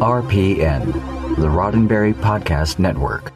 [0.00, 0.86] RPN,
[1.36, 3.32] the Roddenberry Podcast Network.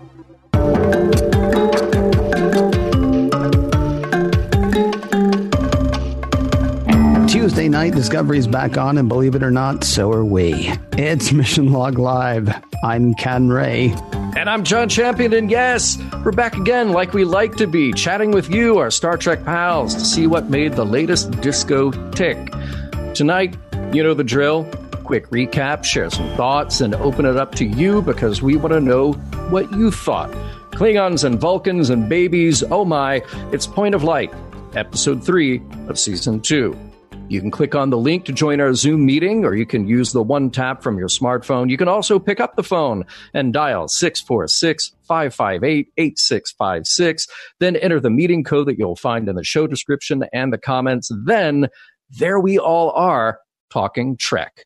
[7.28, 10.72] Tuesday night, Discovery's back on, and believe it or not, so are we.
[10.92, 12.52] It's Mission Log Live.
[12.82, 13.94] I'm Ken Ray.
[14.36, 18.30] And I'm John Champion, and yes, we're back again like we like to be, chatting
[18.30, 22.38] with you, our Star Trek pals, to see what made the latest disco tick.
[23.14, 23.56] Tonight,
[23.92, 24.68] you know the drill.
[25.06, 28.80] Quick recap, share some thoughts, and open it up to you because we want to
[28.80, 29.12] know
[29.50, 30.32] what you thought.
[30.72, 33.22] Klingons and Vulcans and babies, oh my,
[33.52, 34.34] it's Point of Light,
[34.74, 36.76] episode 3 of season 2.
[37.28, 40.10] You can click on the link to join our Zoom meeting, or you can use
[40.10, 41.70] the one tap from your smartphone.
[41.70, 47.28] You can also pick up the phone and dial 646 558 8656.
[47.60, 51.12] Then enter the meeting code that you'll find in the show description and the comments.
[51.24, 51.68] Then
[52.10, 53.38] there we all are
[53.70, 54.64] talking Trek.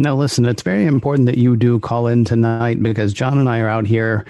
[0.00, 3.60] Now, listen, it's very important that you do call in tonight because John and I
[3.60, 4.24] are out here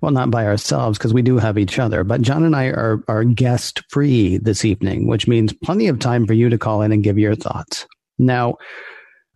[0.00, 3.02] well, not by ourselves because we do have each other, but John and I are,
[3.08, 6.92] are guest free this evening, which means plenty of time for you to call in
[6.92, 7.84] and give your thoughts.
[8.16, 8.58] Now,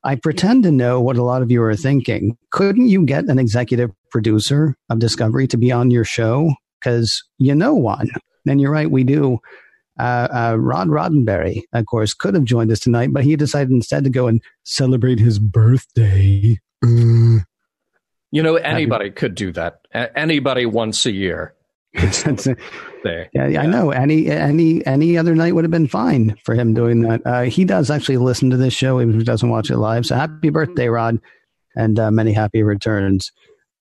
[0.05, 2.39] I pretend to know what a lot of you are thinking.
[2.51, 6.55] Couldn't you get an executive producer of Discovery to be on your show?
[6.79, 8.09] Because you know one.
[8.47, 9.41] And you're right, we do.
[10.03, 14.03] Uh, uh, Rod Roddenberry, of course, could have joined us tonight, but he decided instead
[14.03, 16.59] to go and celebrate his birthday.
[16.85, 17.39] Uh,
[18.33, 19.87] you know, anybody could do that.
[19.95, 21.55] A- anybody once a year.
[21.95, 23.31] there.
[23.33, 23.93] Yeah, yeah, I know.
[23.93, 27.21] Any any any other night would have been fine for him doing that.
[27.25, 30.05] Uh, he does actually listen to this show, even if he doesn't watch it live.
[30.07, 31.21] So happy birthday, Rod,
[31.77, 33.31] and uh, many happy returns.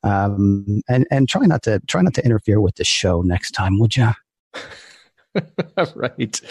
[0.03, 3.79] Um, and and try not to try not to interfere with the show next time,
[3.79, 4.09] would you?
[5.95, 6.41] right.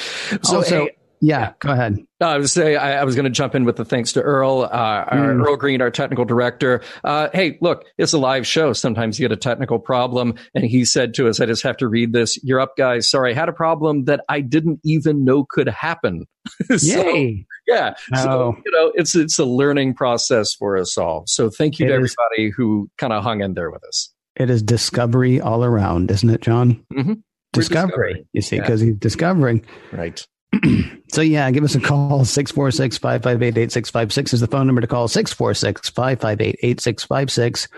[0.42, 0.88] So, also,
[1.20, 1.98] yeah, go ahead.
[2.20, 4.62] I was say I, I was going to jump in with the thanks to Earl,
[4.62, 5.46] uh, our, mm.
[5.46, 6.80] Earl Green, our technical director.
[7.04, 8.72] Uh, hey, look, it's a live show.
[8.72, 11.88] Sometimes you get a technical problem, and he said to us, "I just have to
[11.88, 12.42] read this.
[12.42, 13.08] You're up, guys.
[13.08, 16.24] Sorry, I had a problem that I didn't even know could happen."
[16.76, 17.46] so, Yay!
[17.66, 18.22] Yeah, oh.
[18.22, 21.24] so you know, it's it's a learning process for us all.
[21.26, 24.10] So thank you it to everybody is, who kind of hung in there with us.
[24.36, 26.82] It is discovery all around, isn't it, John?
[26.94, 27.12] Mm-hmm.
[27.52, 28.90] Discovery, you see, because yeah.
[28.90, 29.64] he's discovering.
[29.92, 30.24] Right.
[31.08, 32.20] so yeah, give us a call.
[32.20, 35.08] 646-558-8656 is the phone number to call.
[35.08, 37.68] 646-558-8656.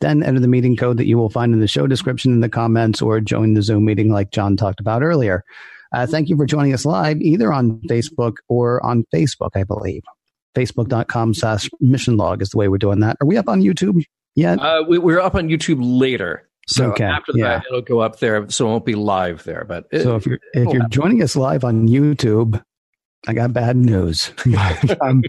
[0.00, 2.48] Then enter the meeting code that you will find in the show description in the
[2.48, 5.44] comments or join the Zoom meeting like John talked about earlier.
[5.92, 10.02] Uh, thank you for joining us live, either on Facebook or on Facebook, I believe.
[10.56, 13.16] Facebook.com slash mission log is the way we're doing that.
[13.20, 14.04] Are we up on YouTube
[14.34, 14.58] yet?
[14.58, 16.48] Uh, we, we're up on YouTube later.
[16.68, 17.04] So okay.
[17.04, 17.44] after yeah.
[17.44, 19.64] that, it'll go up there, so it won't be live there.
[19.64, 20.90] But it, so if you're if you're happen.
[20.90, 22.62] joining us live on YouTube,
[23.26, 24.32] I got bad news.
[25.00, 25.22] um,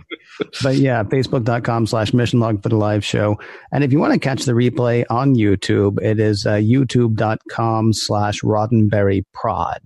[0.61, 3.39] but yeah, facebook.com slash mission log for the live show.
[3.71, 8.41] And if you want to catch the replay on YouTube, it is uh, youtube.com slash
[8.41, 9.81] Roddenberry prod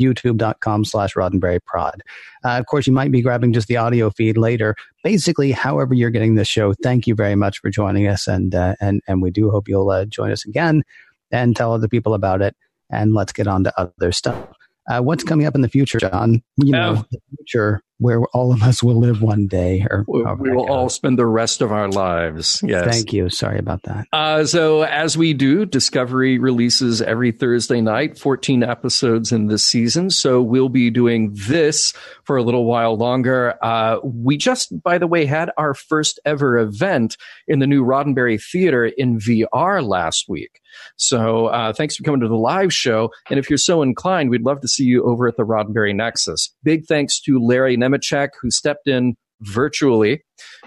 [0.00, 2.02] youtube.com slash Roddenberry prod.
[2.44, 4.74] Uh, of course, you might be grabbing just the audio feed later.
[5.04, 8.26] Basically, however you're getting this show, thank you very much for joining us.
[8.26, 10.82] And, uh, and, and we do hope you'll uh, join us again
[11.30, 12.56] and tell other people about it.
[12.90, 14.48] And let's get on to other stuff.
[14.88, 16.42] Uh, what's coming up in the future, John?
[16.56, 20.22] You know, uh, the future where all of us will live one day, or we,
[20.38, 22.62] we will all spend the rest of our lives.
[22.62, 22.84] Yes.
[22.84, 23.30] Thank you.
[23.30, 24.06] Sorry about that.
[24.12, 30.10] Uh, so, as we do, Discovery releases every Thursday night, 14 episodes in this season.
[30.10, 33.54] So, we'll be doing this for a little while longer.
[33.62, 37.16] Uh, we just, by the way, had our first ever event
[37.48, 40.60] in the new Roddenberry Theater in VR last week.
[40.96, 43.10] So, uh, thanks for coming to the live show.
[43.30, 46.54] And if you're so inclined, we'd love to see you over at the Roddenberry Nexus.
[46.62, 50.22] Big thanks to Larry Nemecek, who stepped in virtually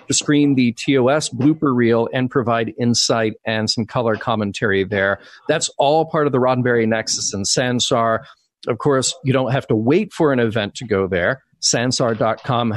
[0.08, 5.20] to screen the TOS blooper reel and provide insight and some color commentary there.
[5.48, 8.20] That's all part of the Roddenberry Nexus and Sansar.
[8.68, 11.44] Of course, you don't have to wait for an event to go there.
[11.62, 12.72] Sansar.com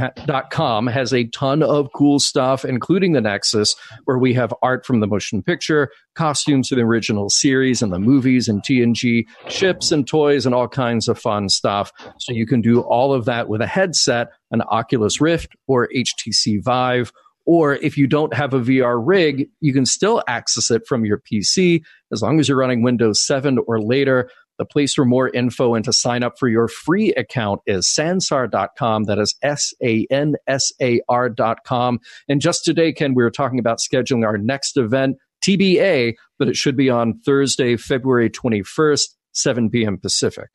[0.87, 5.06] has a ton of cool stuff, including the Nexus, where we have art from the
[5.06, 10.47] motion picture, costumes from the original series and the movies and TNG, ships and toys
[10.47, 11.92] and all kinds of fun stuff.
[12.18, 16.62] So you can do all of that with a headset, an Oculus Rift or HTC
[16.62, 17.12] Vive.
[17.45, 21.18] Or if you don't have a VR rig, you can still access it from your
[21.18, 24.30] PC as long as you're running Windows 7 or later.
[24.62, 29.03] The place for more info and to sign up for your free account is sansar.com.
[29.04, 31.98] That is S A N S A R.com.
[32.28, 36.54] And just today, Ken, we were talking about scheduling our next event, TBA, but it
[36.54, 39.98] should be on Thursday, February 21st, 7 p.m.
[39.98, 40.50] Pacific.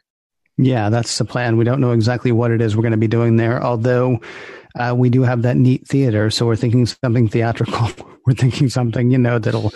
[0.58, 1.58] Yeah, that's the plan.
[1.58, 4.22] We don't know exactly what it is we're going to be doing there, although
[4.80, 6.30] uh, we do have that neat theater.
[6.30, 7.90] So we're thinking something theatrical
[8.26, 9.74] we're thinking something, you know, that'll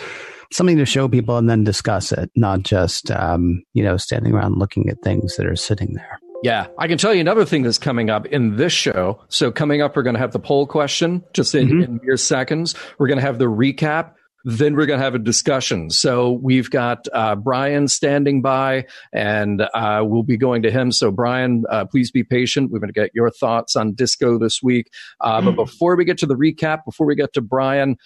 [0.52, 4.58] something to show people and then discuss it, not just um, you know standing around
[4.58, 6.18] looking at things that are sitting there.
[6.42, 9.22] Yeah, I can tell you another thing that's coming up in this show.
[9.28, 11.82] So coming up, we're going to have the poll question just in, mm-hmm.
[11.82, 12.74] in mere seconds.
[12.98, 14.14] We're going to have the recap.
[14.44, 15.88] Then we're going to have a discussion.
[15.90, 20.90] So we've got uh, Brian standing by, and uh, we'll be going to him.
[20.90, 22.72] So Brian, uh, please be patient.
[22.72, 24.90] We're going to get your thoughts on disco this week.
[25.22, 25.46] Mm-hmm.
[25.46, 27.96] But before we get to the recap, before we get to Brian,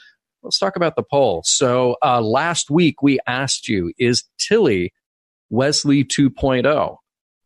[0.46, 1.43] let's talk about the poll.
[1.44, 4.93] So uh, last week we asked you, is Tilly
[5.50, 6.96] Wesley 2.0?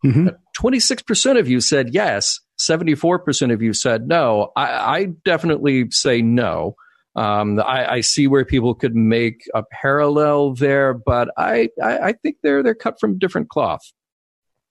[0.04, 0.28] Mm-hmm.
[0.60, 2.38] 26% of you said yes.
[2.58, 4.52] 74% of you said no.
[4.54, 4.66] I,
[4.98, 6.76] I definitely say no.
[7.16, 12.12] Um, I, I, see where people could make a parallel there, but I, I, I
[12.12, 13.80] think they're they're cut from different cloth.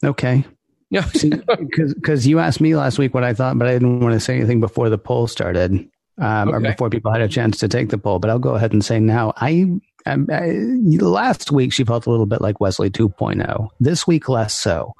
[0.06, 0.46] Okay.
[0.90, 1.06] Yeah.
[1.12, 4.38] Because you asked me last week what I thought, but I didn't want to say
[4.38, 5.90] anything before the poll started
[6.20, 6.58] um, okay.
[6.58, 8.20] or before people had a chance to take the poll.
[8.20, 9.68] But I'll go ahead and say now, I,
[10.06, 10.52] I, I
[11.00, 13.70] last week she felt a little bit like Wesley 2.0.
[13.80, 14.94] This week, less so.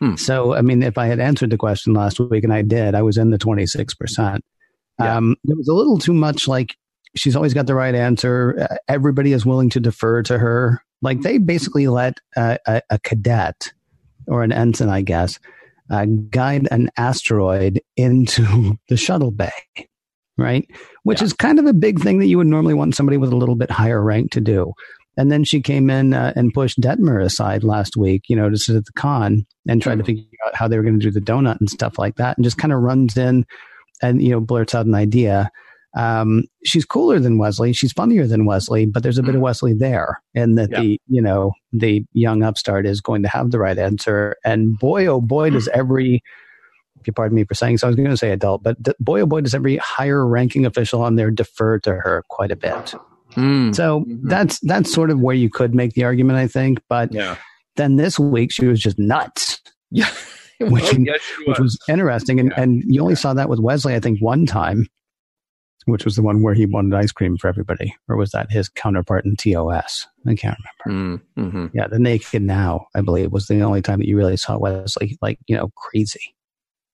[0.00, 0.16] Hmm.
[0.16, 3.02] So, I mean, if I had answered the question last week, and I did, I
[3.02, 4.40] was in the 26%.
[4.98, 5.16] Yeah.
[5.16, 6.76] Um, it was a little too much like
[7.16, 8.66] she's always got the right answer.
[8.70, 10.82] Uh, everybody is willing to defer to her.
[11.02, 13.72] Like they basically let uh, a, a, cadet
[14.26, 15.38] or an ensign, I guess,
[15.90, 19.50] uh, guide an asteroid into the shuttle bay,
[20.40, 20.68] right?
[21.02, 21.26] Which yeah.
[21.26, 23.56] is kind of a big thing that you would normally want somebody with a little
[23.56, 24.72] bit higher rank to do.
[25.16, 28.56] And then she came in uh, and pushed Detmer aside last week, you know, to
[28.56, 30.00] sit at the con and tried mm-hmm.
[30.00, 32.38] to figure out how they were going to do the donut and stuff like that,
[32.38, 33.44] and just kind of runs in
[34.02, 35.50] and you know blurts out an idea.
[35.96, 37.72] Um, she's cooler than Wesley.
[37.72, 39.42] She's funnier than Wesley, but there's a bit of mm-hmm.
[39.42, 40.80] Wesley there, and that yeah.
[40.80, 44.36] the you know the young upstart is going to have the right answer.
[44.44, 46.22] And boy, oh boy, does every
[47.00, 49.22] if you pardon me for saying so, I was going to say adult, but boy,
[49.22, 52.94] oh boy, does every higher ranking official on there defer to her quite a bit.
[53.32, 53.74] Mm.
[53.74, 54.28] So mm-hmm.
[54.28, 56.80] that's that's sort of where you could make the argument, I think.
[56.88, 57.36] But yeah.
[57.76, 59.60] then this week she was just nuts.
[59.90, 60.10] Yeah.
[60.60, 61.78] which, well, yes, which was.
[61.78, 62.38] was interesting.
[62.38, 62.62] And, yeah.
[62.62, 64.86] and you only saw that with Wesley, I think, one time,
[65.86, 67.94] which was the one where he wanted ice cream for everybody.
[68.08, 70.06] Or was that his counterpart in TOS?
[70.26, 71.22] I can't remember.
[71.36, 71.66] Mm, mm-hmm.
[71.72, 75.16] Yeah, The Naked Now, I believe, was the only time that you really saw Wesley
[75.22, 76.34] like, you know, crazy.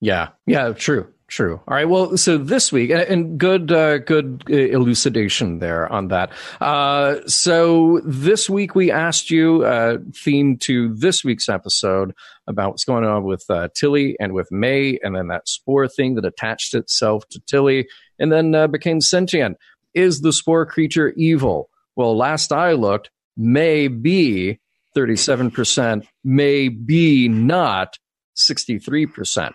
[0.00, 0.28] Yeah.
[0.46, 1.12] Yeah, true.
[1.28, 1.60] True.
[1.66, 1.88] All right.
[1.88, 6.31] Well, so this week, and good, uh, good elucidation there on that.
[6.60, 12.14] Uh, so this week we asked you, uh, theme to this week's episode
[12.46, 16.14] about what's going on with uh, Tilly and with May, and then that spore thing
[16.14, 17.88] that attached itself to Tilly
[18.20, 19.56] and then uh, became sentient.
[19.94, 21.70] Is the spore creature evil?
[21.96, 24.60] Well, last I looked, may be
[24.96, 27.99] 37%, may be not
[28.37, 29.52] 63%.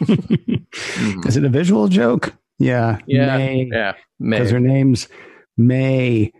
[0.00, 1.20] Mm-hmm.
[1.28, 2.34] Is it a visual joke?
[2.58, 2.98] Yeah.
[3.06, 3.36] Yeah.
[3.36, 3.68] May.
[3.72, 3.92] Yeah.
[4.18, 5.08] Because her name's
[5.56, 6.32] May.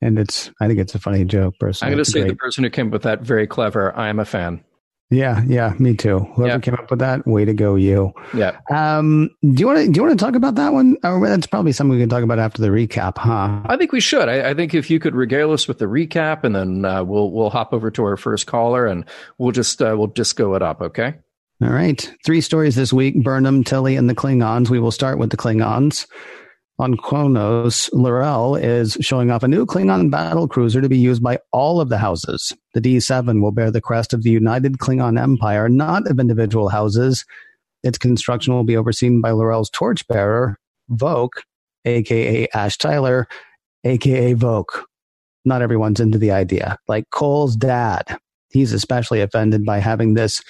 [0.00, 1.92] And it's, I think it's a funny joke, personally.
[1.92, 2.30] I'm going to say great.
[2.30, 3.96] the person who came up with that very clever.
[3.96, 4.62] I am a fan.
[5.10, 6.20] Yeah, yeah, me too.
[6.34, 6.58] Whoever yeah.
[6.58, 8.12] came up with that, way to go, you.
[8.34, 8.58] Yeah.
[8.70, 10.96] Um, do you want to do you want to talk about that one?
[11.04, 13.60] Or that's probably something we can talk about after the recap, huh?
[13.66, 14.28] I think we should.
[14.28, 17.30] I, I think if you could regale us with the recap, and then uh, we'll
[17.30, 19.04] we'll hop over to our first caller, and
[19.38, 20.80] we'll just uh, we'll disco it up.
[20.80, 21.14] Okay.
[21.62, 22.12] All right.
[22.26, 24.70] Three stories this week Burnham, Tilly, and the Klingons.
[24.70, 26.06] We will start with the Klingons.
[26.80, 31.38] On Kronos, L'Rell is showing off a new Klingon battle cruiser to be used by
[31.52, 32.52] all of the houses.
[32.74, 37.24] The D7 will bear the crest of the United Klingon Empire, not of individual houses.
[37.84, 40.58] Its construction will be overseen by L'Rell's torchbearer,
[40.90, 41.28] Voq,
[41.84, 43.28] aka Ash Tyler,
[43.84, 44.64] aka Voq.
[45.44, 46.78] Not everyone's into the idea.
[46.88, 48.18] Like Cole's dad,
[48.50, 50.42] he's especially offended by having this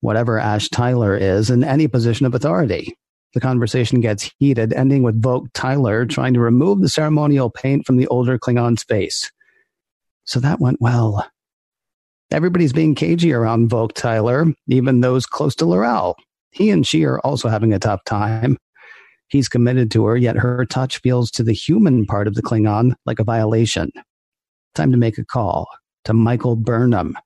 [0.00, 2.96] whatever Ash Tyler is in any position of authority.
[3.34, 7.96] The conversation gets heated, ending with Voq Tyler trying to remove the ceremonial paint from
[7.96, 9.30] the older Klingon's face.
[10.24, 11.28] So that went well.
[12.32, 16.16] Everybody's being cagey around Voq Tyler, even those close to L'Rell.
[16.50, 18.56] He and she are also having a tough time.
[19.28, 22.94] He's committed to her, yet her touch feels to the human part of the Klingon
[23.06, 23.92] like a violation.
[24.74, 25.68] Time to make a call
[26.04, 27.16] to Michael Burnham,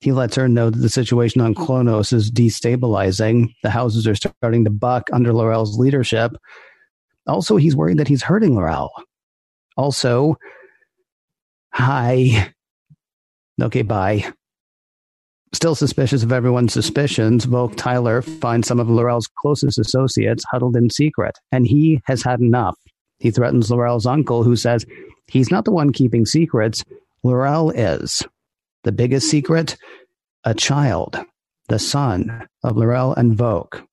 [0.00, 1.64] he lets her know that the situation on mm-hmm.
[1.64, 3.54] Kronos is destabilizing.
[3.62, 6.32] The houses are starting to buck under L'Rell's leadership.
[7.26, 8.90] Also, he's worried that he's hurting L'Rell.
[9.76, 10.36] Also,
[11.72, 12.52] hi.
[13.60, 14.32] Okay, bye.
[15.52, 20.88] Still suspicious of everyone's suspicions, Voq Tyler finds some of L'Rell's closest associates huddled in
[20.88, 22.78] secret, and he has had enough.
[23.18, 24.86] He threatens L'Rell's uncle, who says
[25.26, 26.84] he's not the one keeping secrets.
[27.22, 28.22] L'Rell is.
[28.84, 29.76] The biggest secret?
[30.44, 31.18] A child,
[31.68, 33.86] the son of L'Rell and Voq.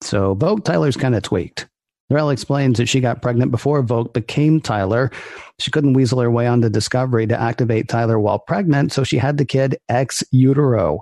[0.00, 1.68] So Voq Tyler's kind of tweaked.
[2.10, 5.10] L'Rell explains that she got pregnant before Voq became Tyler.
[5.58, 9.38] She couldn't weasel her way onto Discovery to activate Tyler while pregnant, so she had
[9.38, 11.00] the kid ex utero.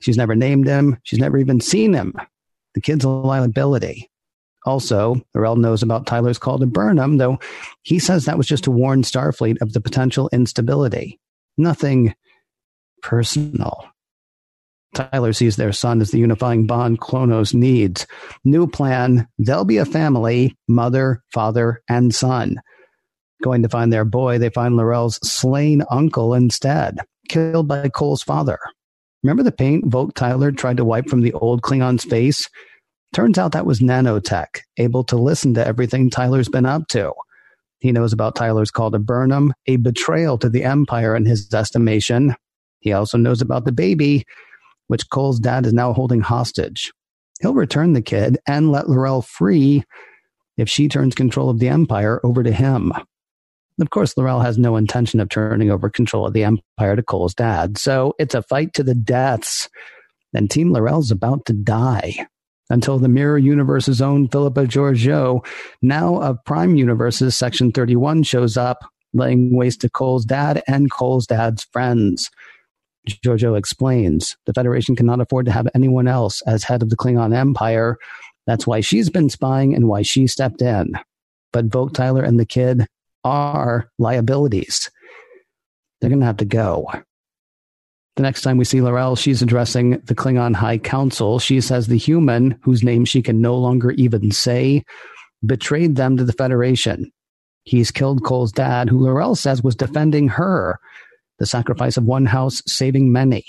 [0.00, 0.98] She's never named him.
[1.02, 2.14] She's never even seen him.
[2.74, 4.10] The kid's a liability.
[4.66, 7.38] Also, L'Rell knows about Tyler's call to Burnham, though
[7.82, 11.18] he says that was just to warn Starfleet of the potential instability.
[11.60, 12.14] Nothing
[13.02, 13.84] personal.
[14.94, 18.06] Tyler sees their son as the unifying bond Kronos needs.
[18.46, 22.56] New plan they'll be a family mother, father, and son.
[23.42, 26.96] Going to find their boy, they find L'Rell's slain uncle instead,
[27.28, 28.58] killed by Cole's father.
[29.22, 32.48] Remember the paint Voq Tyler tried to wipe from the old Klingon's face?
[33.12, 37.12] Turns out that was nanotech, able to listen to everything Tyler's been up to.
[37.80, 42.34] He knows about Tyler's call to Burnham, a betrayal to the Empire in his estimation.
[42.80, 44.24] He also knows about the baby,
[44.86, 46.92] which Cole's dad is now holding hostage.
[47.40, 49.82] He'll return the kid and let L'Rell free
[50.58, 52.92] if she turns control of the Empire over to him.
[53.80, 57.34] Of course, L'Rell has no intention of turning over control of the Empire to Cole's
[57.34, 59.70] dad, so it's a fight to the deaths.
[60.34, 62.26] And Team L'Rell's about to die
[62.70, 65.44] until the Mirror Universe's own Philippa Georgiou,
[65.82, 71.26] now of Prime Universe's Section 31, shows up, laying waste to Cole's dad and Cole's
[71.26, 72.30] dad's friends.
[73.08, 77.34] Georgiou explains the Federation cannot afford to have anyone else as head of the Klingon
[77.34, 77.96] Empire.
[78.46, 80.92] That's why she's been spying and why she stepped in.
[81.52, 82.86] But Voq Tyler and the kid
[83.24, 84.90] are liabilities.
[86.00, 86.90] They're going to have to go.
[88.16, 91.38] The next time we see L'Rell, she's addressing the Klingon High Council.
[91.38, 94.84] She says the human, whose name she can no longer even say,
[95.46, 97.10] betrayed them to the Federation.
[97.62, 100.78] He's killed Cole's dad, who L'Rell says was defending her,
[101.38, 103.44] the sacrifice of one house saving many.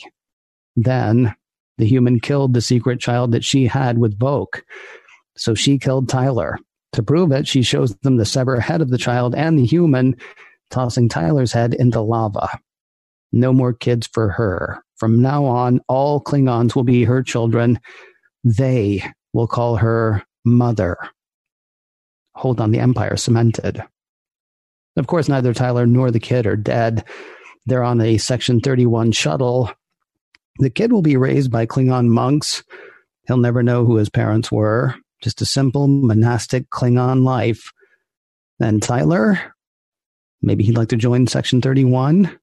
[0.75, 1.35] Then
[1.77, 4.61] the human killed the secret child that she had with Voq.
[5.35, 6.57] So she killed Tyler.
[6.93, 10.15] To prove it, she shows them the severed head of the child and the human,
[10.69, 12.59] tossing Tyler's head into lava.
[13.31, 14.83] No more kids for her.
[14.97, 17.79] From now on, all Klingons will be her children.
[18.43, 20.97] They will call her mother.
[22.35, 23.83] Hold on, the Empire cemented.
[24.97, 27.05] Of course, neither Tyler nor the kid are dead.
[27.65, 29.71] They're on a Section 31 shuttle.
[30.59, 32.63] The kid will be raised by Klingon monks.
[33.27, 34.95] He'll never know who his parents were.
[35.21, 37.71] Just a simple monastic Klingon life.
[38.59, 39.55] And Tyler,
[40.41, 42.37] maybe he'd like to join Section 31.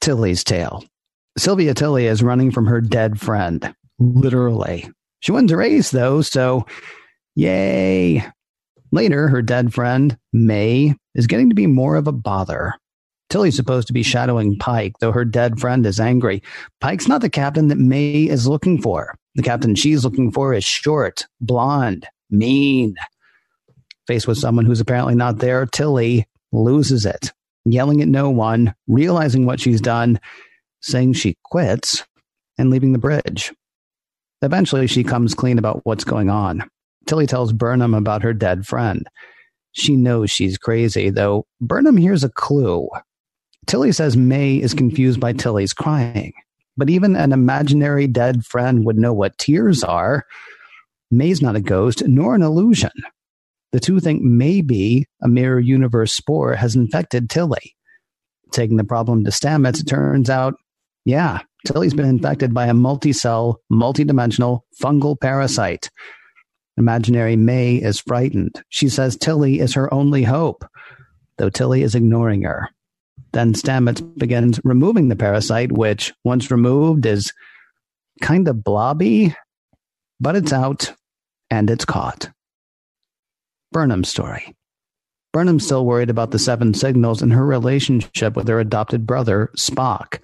[0.00, 0.84] Tilly's tale.
[1.36, 4.90] Sylvia Tilly is running from her dead friend, literally.
[5.20, 6.66] She wins a race, though, so
[7.34, 8.24] yay.
[8.92, 12.74] Later, her dead friend, May, is getting to be more of a bother.
[13.28, 16.42] Tilly's supposed to be shadowing Pike, though her dead friend is angry.
[16.80, 19.14] Pike's not the captain that May is looking for.
[19.36, 22.96] The captain she's looking for is short, blonde, mean.
[24.08, 27.32] Faced with someone who's apparently not there, Tilly loses it
[27.64, 30.20] yelling at no one, realizing what she's done,
[30.80, 32.04] saying she quits,
[32.58, 33.52] and leaving the bridge.
[34.42, 36.68] Eventually, she comes clean about what's going on.
[37.06, 39.06] Tilly tells Burnham about her dead friend.
[39.72, 42.88] She knows she's crazy, though Burnham hears a clue.
[43.66, 46.32] Tilly says May is confused by Tilly's crying,
[46.76, 50.24] but even an imaginary dead friend would know what tears are.
[51.10, 52.90] May's not a ghost nor an illusion.
[53.72, 57.76] The two think maybe a mirror universe spore has infected Tilly.
[58.50, 60.54] Taking the problem to Stamets, it turns out,
[61.04, 65.90] yeah, Tilly's been infected by a multi-cell, multi-dimensional fungal parasite.
[66.76, 68.62] Imaginary May is frightened.
[68.70, 70.64] She says Tilly is her only hope,
[71.36, 72.68] though Tilly is ignoring her.
[73.32, 77.32] Then Stamets begins removing the parasite, which, once removed, is
[78.20, 79.36] kind of blobby,
[80.18, 80.92] but it's out
[81.50, 82.30] and it's caught.
[83.72, 84.54] Burnham's story.
[85.32, 90.18] Burnham's still worried about the seven signals and her relationship with her adopted brother, Spock.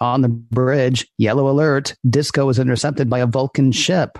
[0.00, 4.18] On the bridge, yellow alert, Disco is intercepted by a Vulcan ship.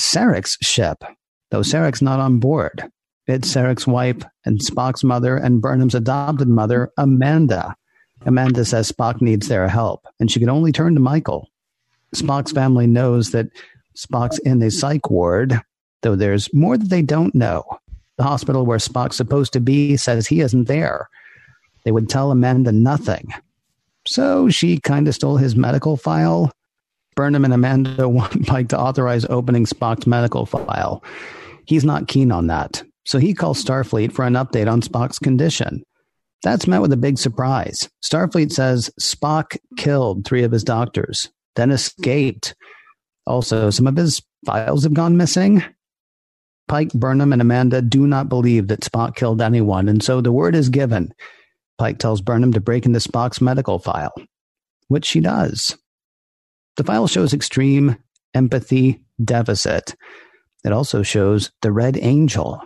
[0.00, 1.04] Sarek's ship,
[1.50, 2.90] though Sarek's not on board.
[3.26, 7.76] It's Sarek's wife and Spock's mother and Burnham's adopted mother, Amanda.
[8.24, 11.50] Amanda says Spock needs their help, and she can only turn to Michael.
[12.14, 13.48] Spock's family knows that
[13.96, 15.60] Spock's in a psych ward,
[16.04, 17.64] though there's more that they don't know.
[18.16, 21.08] The hospital where Spock's supposed to be says he isn't there.
[21.84, 23.32] They would tell Amanda nothing.
[24.06, 26.52] So she kind of stole his medical file.
[27.16, 31.02] Burnham and Amanda want Mike to authorize opening Spock's medical file.
[31.66, 32.84] He's not keen on that.
[33.06, 35.82] So he calls Starfleet for an update on Spock's condition.
[36.42, 37.88] That's met with a big surprise.
[38.04, 42.54] Starfleet says Spock killed three of his doctors, then escaped.
[43.26, 45.64] Also, some of his files have gone missing.
[46.68, 50.54] Pike, Burnham, and Amanda do not believe that Spock killed anyone, and so the word
[50.54, 51.12] is given.
[51.78, 54.14] Pike tells Burnham to break into Spock's medical file,
[54.88, 55.76] which she does.
[56.76, 57.96] The file shows extreme
[58.34, 59.94] empathy deficit.
[60.64, 62.60] It also shows the Red Angel.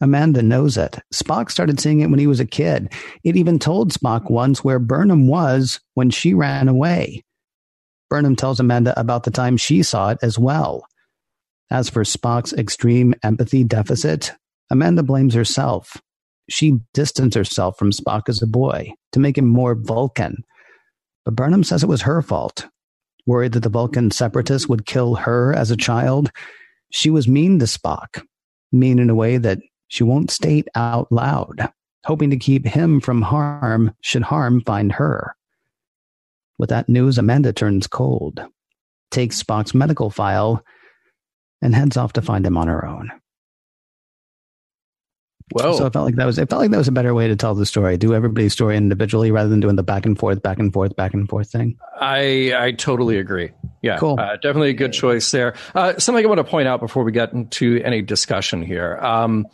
[0.00, 0.98] Amanda knows it.
[1.12, 2.92] Spock started seeing it when he was a kid.
[3.24, 7.24] It even told Spock once where Burnham was when she ran away.
[8.08, 10.86] Burnham tells Amanda about the time she saw it as well.
[11.70, 14.32] As for Spock's extreme empathy deficit,
[14.70, 16.00] Amanda blames herself.
[16.48, 20.44] She distanced herself from Spock as a boy to make him more Vulcan.
[21.24, 22.66] But Burnham says it was her fault.
[23.26, 26.30] Worried that the Vulcan separatists would kill her as a child,
[26.90, 28.24] she was mean to Spock,
[28.70, 29.58] mean in a way that
[29.88, 31.68] she won't state out loud,
[32.04, 35.34] hoping to keep him from harm should harm find her.
[36.58, 38.40] With that news, Amanda turns cold,
[39.10, 40.62] takes Spock's medical file,
[41.62, 43.10] and heads off to find him on her own.
[45.52, 45.76] Whoa.
[45.76, 47.36] So it felt like that was it felt like that was a better way to
[47.36, 47.96] tell the story.
[47.96, 51.14] Do everybody's story individually rather than doing the back and forth, back and forth, back
[51.14, 51.78] and forth thing.
[52.00, 53.50] I I totally agree.
[53.80, 54.18] Yeah, Cool.
[54.18, 55.54] Uh, definitely a good choice there.
[55.72, 58.96] Uh, something I want to point out before we get into any discussion here.
[58.96, 59.46] Um,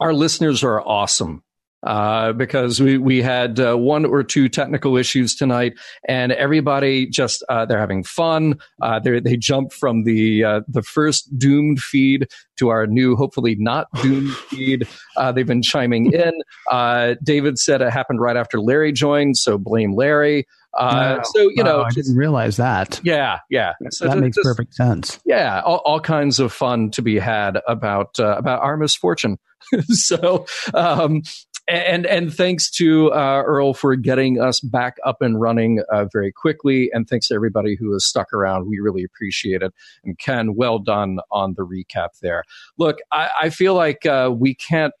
[0.00, 1.42] our listeners are awesome.
[1.84, 5.72] Uh, because we we had uh, one or two technical issues tonight,
[6.08, 8.56] and everybody just uh, they're having fun.
[8.80, 13.56] Uh, they they jump from the uh, the first doomed feed to our new, hopefully
[13.58, 14.86] not doomed feed.
[15.16, 16.32] Uh, they've been chiming in.
[16.70, 20.46] Uh, David said it happened right after Larry joined, so blame Larry.
[20.78, 21.22] Uh, Wow.
[21.34, 23.00] so you know, Oh, I just- didn't realize that.
[23.02, 23.72] yeah, yeah.
[23.90, 25.18] So that ju- makes just- perfect sense.
[25.24, 29.38] Yeah, all, all kinds of fun to be had about uh, about our misfortune.
[29.88, 31.22] so, um,
[31.68, 36.32] and and thanks to uh, Earl for getting us back up and running uh, very
[36.32, 38.68] quickly, and thanks to everybody who has stuck around.
[38.68, 39.72] We really appreciate it.
[40.04, 42.44] And Ken, well done on the recap there.
[42.78, 44.92] Look, I, I feel like uh, we can't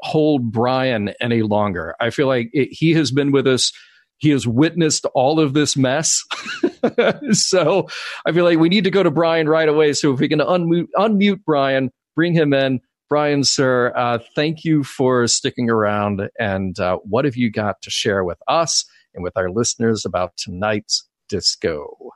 [0.00, 1.94] hold Brian any longer.
[2.00, 3.72] I feel like it, he has been with us.
[4.18, 6.24] He has witnessed all of this mess.
[7.32, 7.88] so
[8.26, 9.92] I feel like we need to go to Brian right away.
[9.92, 12.80] So if we can unmute, unmute Brian, bring him in.
[13.08, 16.28] Brian, sir, uh, thank you for sticking around.
[16.38, 20.36] And uh, what have you got to share with us and with our listeners about
[20.36, 22.10] tonight's disco?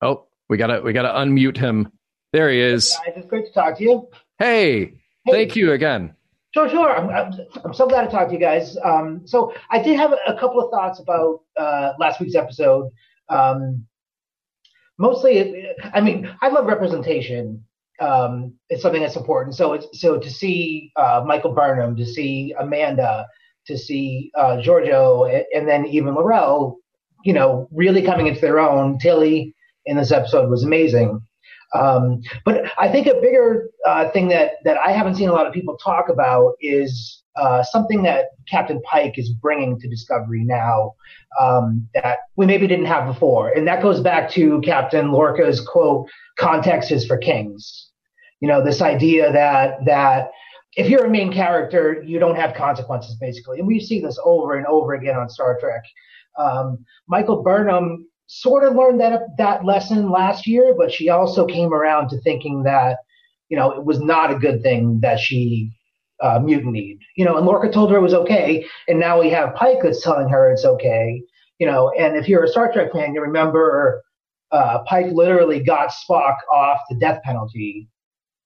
[0.00, 1.92] Oh, we gotta we gotta unmute him.
[2.32, 2.96] There he is.
[3.04, 4.08] Guys, it's great to talk to you.
[4.38, 5.32] Hey, Hey.
[5.32, 6.14] thank you again.
[6.54, 6.96] Sure, sure.
[6.96, 7.32] I'm, I'm,
[7.64, 8.76] I'm so glad to talk to you guys.
[8.84, 12.90] Um, so I did have a, a couple of thoughts about uh, last week's episode.
[13.28, 13.86] Um,
[14.98, 17.64] mostly, I mean, I love representation.
[18.00, 19.56] Um, it's something that's important.
[19.56, 23.26] So it's so to see uh, Michael Burnham, to see Amanda,
[23.66, 26.76] to see uh, Georgiou, and, then even L'Rell,
[27.24, 28.98] you know, really coming into their own.
[28.98, 29.54] Tilly
[29.86, 31.20] in this episode was amazing.
[31.74, 35.46] Um, but I think a bigger uh, thing that that I haven't seen a lot
[35.46, 40.94] of people talk about is uh, something that Captain Pike is bringing to Discovery now
[41.40, 46.08] um, that we maybe didn't have before, and that goes back to Captain Lorca's quote:
[46.38, 47.89] "Context is for kings."
[48.40, 50.30] You know, this idea that that
[50.76, 54.54] if you're a main character, you don't have consequences, basically, and we see this over
[54.54, 55.82] and over again on Star Trek.
[56.38, 61.72] Um, Michael Burnham sort of learned that that lesson last year, but she also came
[61.72, 62.98] around to thinking that
[63.48, 65.70] you know it was not a good thing that she
[66.22, 66.98] uh, mutinied.
[67.16, 70.02] You know, and Lorca told her it was okay, and now we have Pike that's
[70.02, 71.22] telling her it's okay.
[71.58, 74.02] You know, and if you're a Star Trek fan, you remember
[74.52, 77.88] uh, Pike literally got Spock off the death penalty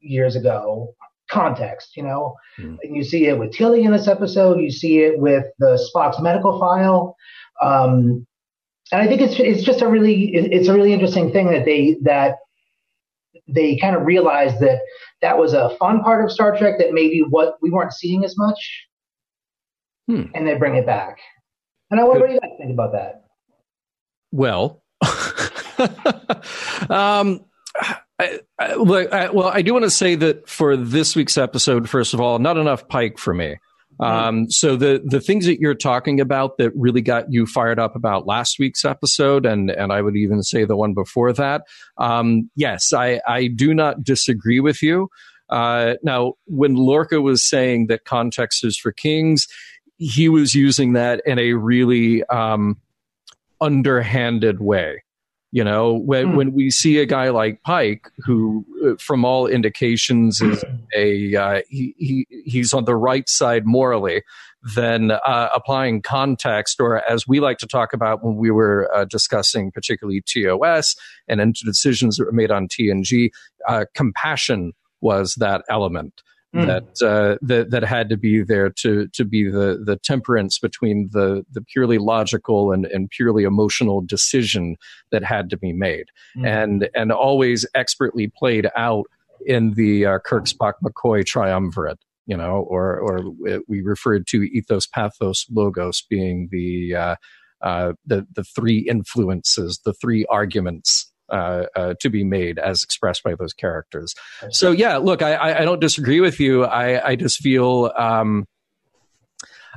[0.05, 0.95] years ago.
[1.31, 2.77] Context, you know, Hmm.
[2.83, 4.61] and you see it with Tilly in this episode.
[4.61, 7.17] You see it with the Spock's medical file.
[7.63, 8.27] Um,
[8.93, 11.97] and I think it's it's just a really it's a really interesting thing that they
[12.03, 12.37] that
[13.49, 14.81] they kind of realized that
[15.23, 18.37] that was a fun part of Star Trek that maybe what we weren't seeing as
[18.37, 18.87] much,
[20.07, 20.25] Hmm.
[20.35, 21.19] and they bring it back.
[21.91, 23.25] And I wonder what do you guys think about that.
[24.31, 24.83] Well,
[26.91, 27.45] um,
[28.59, 32.21] I, I, well, I do want to say that for this week's episode, first of
[32.21, 33.57] all, not enough Pike for me.
[34.01, 37.95] Um, so the the things that you're talking about that really got you fired up
[37.95, 41.63] about last week's episode, and and I would even say the one before that.
[41.97, 45.11] Um, yes, I I do not disagree with you.
[45.49, 49.47] Uh, now, when Lorca was saying that context is for kings,
[49.99, 52.81] he was using that in a really um,
[53.61, 55.05] underhanded way.
[55.55, 56.37] You know, when mm.
[56.37, 60.65] when we see a guy like Pike, who, uh, from all indications, is
[60.97, 64.25] a uh, he, he he's on the right side morally,
[64.75, 69.05] then uh, applying context, or as we like to talk about when we were uh,
[69.05, 70.97] discussing particularly TOS
[71.29, 73.31] and into decisions that were made on TNG,
[73.69, 76.21] uh, compassion was that element
[76.55, 76.67] mm.
[76.67, 81.09] that uh, that that had to be there to to be the the temperance between
[81.13, 84.77] the the purely logical and and purely emotional decision
[85.11, 86.47] that had to be made, mm.
[86.47, 89.07] and and always expertly played out
[89.47, 91.99] in the uh, Kirk Spock McCoy triumvirate.
[92.27, 93.21] You know, or or
[93.69, 97.17] we referred to ethos, pathos, logos being the uh,
[97.61, 103.23] uh, the the three influences, the three arguments uh, uh, to be made as expressed
[103.23, 104.15] by those characters.
[104.51, 106.65] So yeah, look, I, I don't disagree with you.
[106.65, 108.47] I, I just feel um,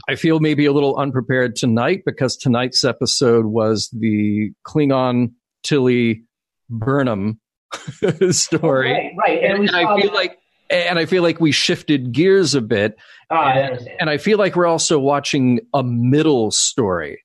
[0.07, 5.31] I feel maybe a little unprepared tonight because tonight's episode was the Klingon
[5.63, 6.23] Tilly
[6.69, 7.39] Burnham
[8.31, 8.91] story.
[8.91, 9.43] Right, right.
[9.43, 10.15] And, and I feel that.
[10.15, 10.38] like
[10.69, 12.97] and I feel like we shifted gears a bit.
[13.29, 17.23] Oh, and, I and, I feel like we're also watching a middle story.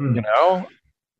[0.00, 0.16] Mm.
[0.16, 0.66] You know,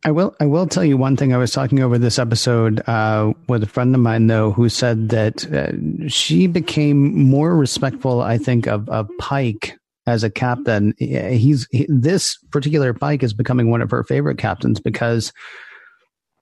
[0.04, 0.34] I will.
[0.40, 1.34] I will tell you one thing.
[1.34, 5.10] I was talking over this episode uh, with a friend of mine, though, who said
[5.10, 8.22] that uh, she became more respectful.
[8.22, 10.94] I think of, of Pike as a captain.
[10.98, 15.34] He's he, this particular Pike is becoming one of her favorite captains because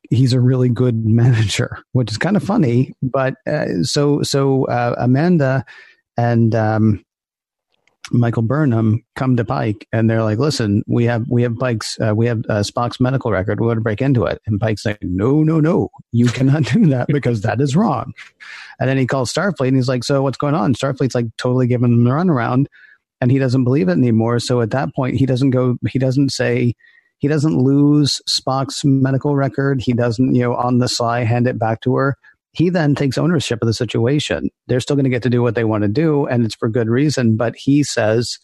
[0.08, 2.94] he's a really good manager, which is kind of funny.
[3.02, 5.64] But uh, so so uh, Amanda
[6.16, 7.04] and um,
[8.10, 12.14] Michael Burnham come to Pike and they're like, "Listen, we have we have Pike's uh,
[12.14, 13.60] we have uh, Spock's medical record.
[13.60, 16.86] We want to break into it." And Pike's like, "No, no, no, you cannot do
[16.86, 18.12] that because that is wrong."
[18.80, 21.66] And then he calls Starfleet and he's like, "So what's going on?" Starfleet's like totally
[21.66, 22.66] giving him the runaround,
[23.20, 24.38] and he doesn't believe it anymore.
[24.38, 25.76] So at that point, he doesn't go.
[25.88, 26.74] He doesn't say.
[27.20, 29.82] He doesn't lose Spock's medical record.
[29.82, 32.16] He doesn't, you know, on the sly hand it back to her
[32.52, 34.50] he then takes ownership of the situation.
[34.66, 36.68] They're still going to get to do what they want to do, and it's for
[36.68, 37.36] good reason.
[37.36, 38.38] But he says,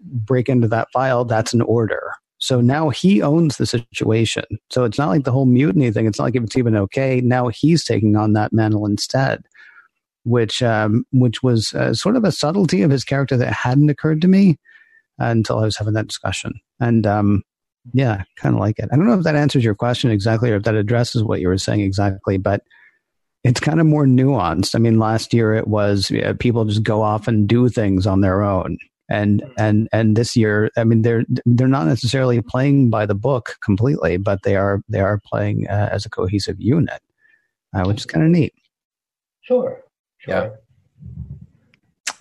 [0.00, 2.12] break into that file, that's an order.
[2.38, 4.44] So now he owns the situation.
[4.70, 6.06] So it's not like the whole mutiny thing.
[6.06, 7.20] It's not like it's even okay.
[7.20, 9.42] Now he's taking on that mantle instead,
[10.24, 14.20] which um, which was uh, sort of a subtlety of his character that hadn't occurred
[14.22, 14.58] to me
[15.18, 16.52] until I was having that discussion.
[16.78, 17.42] And um,
[17.94, 18.90] yeah, kind of like it.
[18.92, 21.48] I don't know if that answers your question exactly or if that addresses what you
[21.48, 22.62] were saying exactly, but
[23.46, 24.74] it's kind of more nuanced.
[24.74, 28.20] I mean, last year it was yeah, people just go off and do things on
[28.20, 28.76] their own,
[29.08, 33.56] and and and this year, I mean, they're they're not necessarily playing by the book
[33.62, 37.00] completely, but they are they are playing uh, as a cohesive unit,
[37.72, 38.52] uh, which is kind of neat.
[39.42, 39.80] Sure.
[40.18, 40.34] sure.
[40.34, 40.48] Yeah.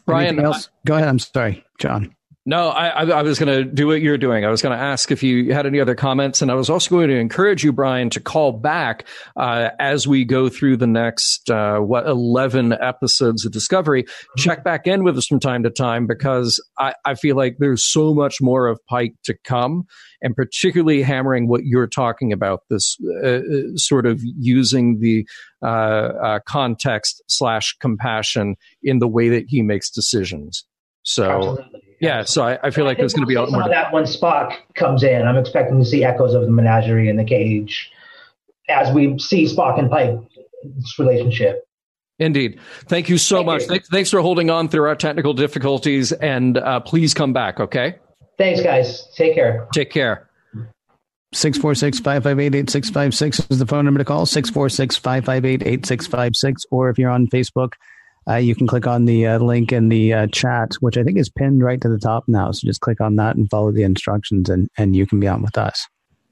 [0.05, 0.69] Brian, else?
[0.85, 1.07] go ahead.
[1.07, 2.15] I'm sorry, John.
[2.47, 4.45] No, I, I was going to do what you're doing.
[4.45, 6.91] I was going to ask if you had any other comments, and I was also
[6.91, 11.49] going to encourage you, Brian, to call back uh, as we go through the next
[11.49, 14.03] uh, what eleven episodes of Discovery.
[14.03, 14.41] Mm-hmm.
[14.41, 17.83] Check back in with us from time to time because I, I feel like there's
[17.83, 19.87] so much more of Pike to come,
[20.21, 23.41] and particularly hammering what you're talking about this uh, uh
[23.75, 25.27] sort of using the
[25.63, 30.63] uh, uh, context slash compassion in the way that he makes decisions.
[31.01, 31.57] So.
[31.57, 33.69] Absolutely yeah, so I, I feel like there's going to be a lot more.
[33.69, 37.23] that when Spock comes in, I'm expecting to see echoes of the menagerie in the
[37.23, 37.91] cage
[38.69, 41.67] as we see Spock and Pike's relationship.
[42.17, 42.59] Indeed.
[42.87, 43.61] Thank you so Thank much.
[43.69, 43.79] You.
[43.91, 47.95] Thanks for holding on through our technical difficulties, and uh, please come back, okay?
[48.37, 49.07] Thanks, guys.
[49.15, 49.67] Take care.
[49.73, 50.29] Take care.
[51.33, 56.63] 646 558 8656 is the phone number to call 646 558 8656.
[56.71, 57.73] Or if you're on Facebook,
[58.27, 61.17] uh, you can click on the uh, link in the uh, chat, which I think
[61.17, 62.51] is pinned right to the top now.
[62.51, 65.41] So just click on that and follow the instructions, and, and you can be on
[65.41, 65.87] with us.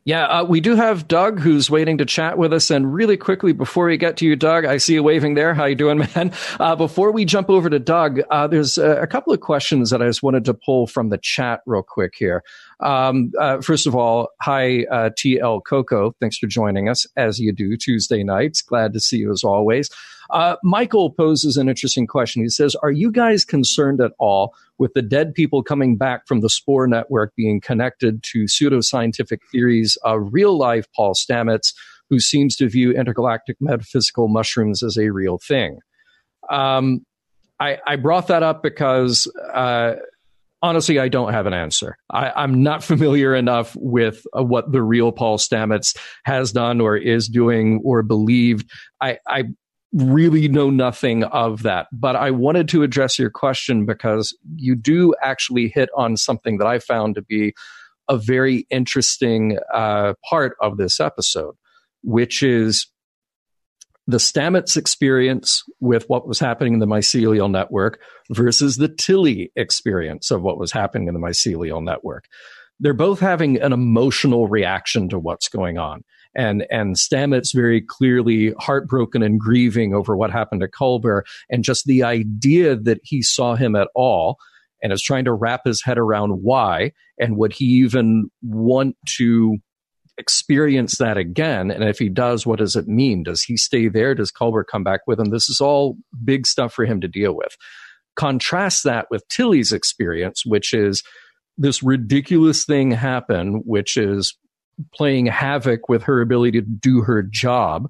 [0.06, 2.70] Yeah, uh, we do have Doug who's waiting to chat with us.
[2.70, 5.54] And really quickly, before we get to you, Doug, I see you waving there.
[5.54, 6.34] How you doing, man?
[6.60, 10.02] Uh, before we jump over to Doug, uh, there's a, a, couple of questions that
[10.02, 12.44] I just wanted to pull from the chat real quick here.
[12.82, 16.14] Um, first of all, hi, TL Coco.
[16.20, 18.62] Thanks for joining us as you do Tuesday nights.
[18.62, 19.90] Glad to see you as always.
[20.30, 22.44] Uh, Michael poses an interesting question.
[22.44, 26.42] He says, Are you guys concerned at all with the dead people coming back from
[26.42, 31.74] the Spore network being connected to pseudoscientific theories of real life Paul Stamets,
[32.10, 35.80] who seems to view intergalactic metaphysical mushrooms as a real thing?
[36.50, 37.06] Um,
[37.60, 39.32] I, I, brought that up because.
[39.54, 39.96] Uh,
[40.64, 41.98] honestly, I don't have an answer.
[42.10, 46.98] I, am not familiar enough with uh, what the real Paul Stamets has done or
[46.98, 48.72] is doing or believed.
[49.00, 49.44] I, I
[49.94, 51.88] really know nothing of that.
[51.92, 56.68] But I wanted to address your question because you do actually hit on something that
[56.68, 57.54] I found to be
[58.10, 61.56] a very interesting uh, part of this episode.
[62.04, 62.88] which is
[64.06, 70.30] the Stamets experience with what was happening in the mycelial network versus the Tilly experience
[70.30, 72.26] of what was happening in the mycelial network.
[72.80, 76.04] They're both having an emotional reaction to what's going on.
[76.36, 81.86] And, and Stamets very clearly heartbroken and grieving over what happened to Culber and just
[81.86, 84.38] the idea that he saw him at all
[84.82, 89.58] and is trying to wrap his head around why and would he even want to
[90.18, 91.72] experience that again?
[91.72, 93.24] And if he does, what does it mean?
[93.24, 94.14] Does he stay there?
[94.14, 95.30] Does Culber come back with him?
[95.30, 97.56] This is all big stuff for him to deal with.
[98.16, 101.04] Contrast that with Tilly's experience, which is
[101.58, 104.36] this ridiculous thing happen, which is
[104.94, 107.90] playing havoc with her ability to do her job.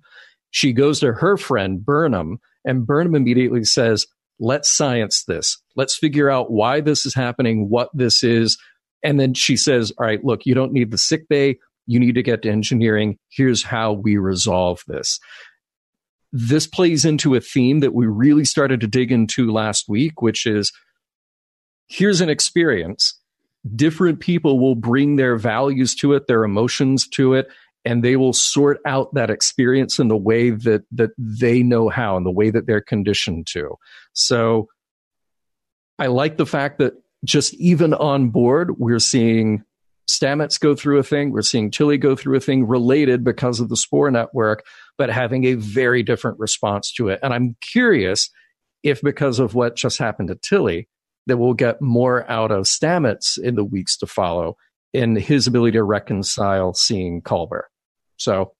[0.51, 4.05] She goes to her friend Burnham, and Burnham immediately says,
[4.39, 5.57] Let's science this.
[5.75, 8.57] Let's figure out why this is happening, what this is.
[9.03, 11.57] And then she says, All right, look, you don't need the sick bay.
[11.85, 13.17] You need to get to engineering.
[13.29, 15.19] Here's how we resolve this.
[16.31, 20.45] This plays into a theme that we really started to dig into last week, which
[20.45, 20.71] is
[21.87, 23.19] here's an experience.
[23.75, 27.47] Different people will bring their values to it, their emotions to it,
[27.85, 32.17] and they will sort out that experience in the way that that they know how
[32.17, 33.75] and the way that they're conditioned to.
[34.13, 34.69] So
[35.99, 39.63] I like the fact that just even on board, we're seeing
[40.09, 41.31] Stamets go through a thing.
[41.31, 44.65] We're seeing Tilly go through a thing related because of the spore network,
[44.97, 47.19] but having a very different response to it.
[47.23, 48.29] And I'm curious
[48.83, 50.89] if because of what just happened to Tilly,
[51.27, 54.57] that we'll get more out of Stamets in the weeks to follow
[54.93, 57.63] in his ability to reconcile seeing Culber.
[58.17, 58.53] So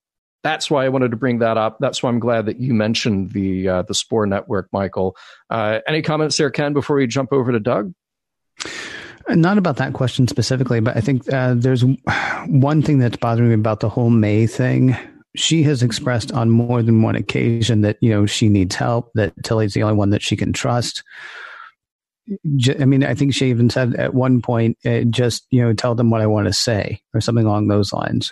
[0.44, 1.78] that's why I wanted to bring that up.
[1.80, 5.16] That's why I'm glad that you mentioned the uh, the Spore Network, Michael.
[5.50, 7.94] Uh, any comments there, Ken, before we jump over to Doug?
[9.30, 11.86] Not about that question specifically, but I think uh, there's
[12.48, 14.98] one thing that's bothering me about the whole May thing.
[15.36, 19.12] She has expressed on more than one occasion that you know she needs help.
[19.16, 21.04] That Tilly's the only one that she can trust.
[22.80, 25.96] I mean, I think she even said at one point, uh, "Just you know, tell
[25.96, 28.32] them what I want to say," or something along those lines.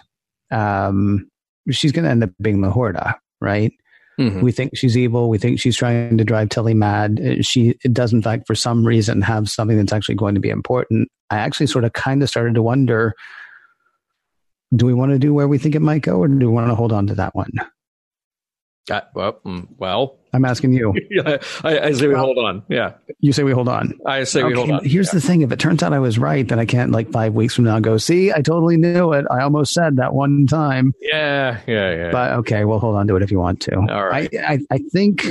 [0.50, 1.30] Um,
[1.70, 3.72] she's going to end up being the Horta, right?
[4.20, 4.42] Mm-hmm.
[4.42, 5.30] We think she's evil.
[5.30, 7.20] We think she's trying to drive Tilly mad.
[7.20, 10.50] Uh, she does, in fact, for some reason, have something that's actually going to be
[10.50, 11.10] important.
[11.30, 13.16] I actually sort of kind of started to wonder
[14.74, 16.70] do we want to do where we think it might go, or do we want
[16.70, 17.52] to hold on to that one?
[18.90, 20.94] Uh, well, mm, well, I'm asking you.
[21.26, 22.64] I, I say we hold on.
[22.68, 23.94] Yeah, you say we hold on.
[24.06, 24.86] I say okay, we hold on.
[24.86, 25.14] Here's yeah.
[25.14, 27.54] the thing: if it turns out I was right, then I can't like five weeks
[27.54, 27.98] from now go.
[27.98, 29.26] See, I totally knew it.
[29.30, 30.94] I almost said that one time.
[31.00, 32.12] Yeah, yeah, yeah.
[32.12, 33.76] But okay, we'll hold on to it if you want to.
[33.76, 34.34] All right.
[34.36, 35.28] I, I, I think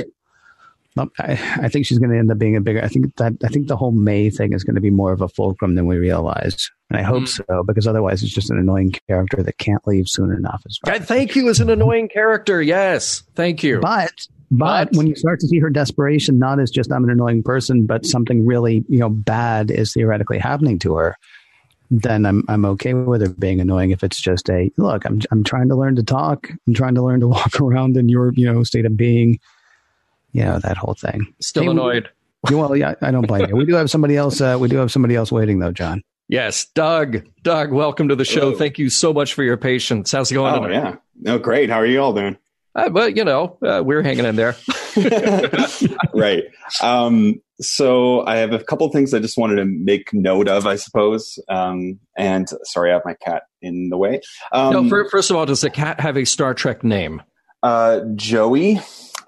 [0.97, 2.83] I, I think she's going to end up being a bigger.
[2.83, 5.21] I think that I think the whole May thing is going to be more of
[5.21, 7.27] a fulcrum than we realize, and I hope mm.
[7.29, 10.61] so because otherwise it's just an annoying character that can't leave soon enough.
[10.65, 12.61] As far thank you as an annoying character.
[12.61, 13.79] Yes, thank you.
[13.79, 14.11] But
[14.51, 17.41] but, but when you start to see her desperation, not as just I'm an annoying
[17.41, 21.15] person, but something really you know bad is theoretically happening to her,
[21.89, 23.91] then I'm I'm okay with her being annoying.
[23.91, 27.01] If it's just a look, I'm I'm trying to learn to talk, I'm trying to
[27.01, 29.39] learn to walk around in your you know state of being
[30.31, 31.33] you know that whole thing.
[31.41, 32.09] Still hey, annoyed.
[32.49, 33.55] We, well, yeah, I don't blame you.
[33.55, 34.41] We do have somebody else.
[34.41, 36.01] Uh, we do have somebody else waiting though, John.
[36.27, 37.27] Yes, Doug.
[37.43, 38.39] Doug, welcome to the show.
[38.39, 38.55] Hello.
[38.55, 40.11] Thank you so much for your patience.
[40.11, 40.53] How's it going?
[40.53, 40.73] Oh tonight?
[40.73, 41.69] yeah, no, great.
[41.69, 42.37] How are you all doing?
[42.73, 44.55] Uh, but you know, uh, we're hanging in there.
[46.13, 46.43] right.
[46.81, 50.77] Um, so I have a couple things I just wanted to make note of, I
[50.77, 51.37] suppose.
[51.49, 54.21] Um, and sorry, I have my cat in the way.
[54.51, 57.21] Um, no, for, first of all, does the cat have a Star Trek name?
[57.61, 58.79] Uh, Joey.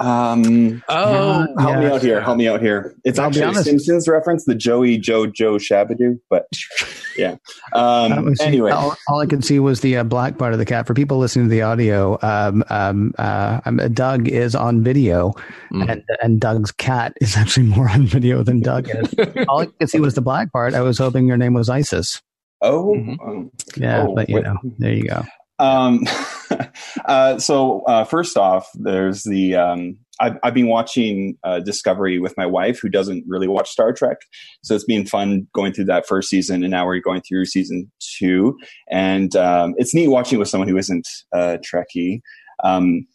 [0.04, 1.80] Um, oh, help yeah.
[1.80, 2.20] me out here.
[2.20, 2.94] Help me out here.
[3.06, 6.46] It's I'll actually a Simpsons reference, the Joey Joe Joe Shabadoo, but
[7.18, 7.38] yeah.
[7.72, 10.88] Um, anyway, all, all, I could see was the uh, black part of the cat.
[10.88, 15.34] For people listening to the audio, um, um, uh, um, Doug is on video,
[15.72, 15.90] mm.
[15.90, 19.14] and and Doug's cat is actually more on video than Doug is.
[19.48, 20.74] all I could see was the black part.
[20.74, 22.22] I was hoping your name was Isis.
[22.62, 23.82] Oh, mm-hmm.
[23.82, 24.44] yeah, oh, but you wait.
[24.44, 25.24] know, there you go.
[25.64, 26.02] Um,
[27.06, 32.36] uh, so uh, first off, there's the um, I've, I've, been watching uh, Discovery with
[32.38, 34.18] my wife, who doesn't really watch Star Trek.
[34.62, 37.90] So it's been fun going through that first season, and now we're going through season
[38.00, 38.58] two.
[38.92, 42.22] And um, it's neat watching with someone who isn't uh, Trekkie.
[42.64, 43.08] Um,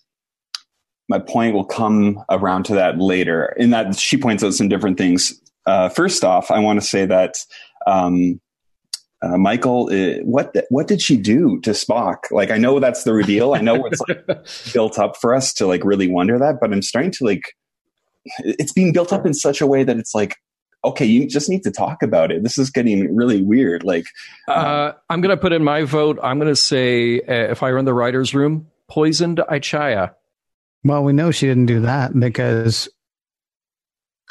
[1.11, 3.55] my point will come around to that later.
[3.59, 5.39] In that she points out some different things.
[5.67, 7.35] Uh, first off, I want to say that
[7.87, 8.41] um,
[9.21, 12.19] uh, Michael, uh, what what did she do to Spock?
[12.31, 13.55] Like, I know that's the reveal.
[13.55, 16.83] I know it's like built up for us to like really wonder that, but I'm
[16.83, 17.43] starting to like.
[18.41, 20.37] It's being built up in such a way that it's like,
[20.85, 22.43] okay, you just need to talk about it.
[22.43, 23.85] This is getting really weird.
[23.85, 24.05] Like,
[24.49, 26.19] uh, I'm going to put in my vote.
[26.23, 30.15] I'm going to say, uh, if I were in the writers' room, poisoned Ichaya.
[30.85, 32.89] Well, we know she didn't do that because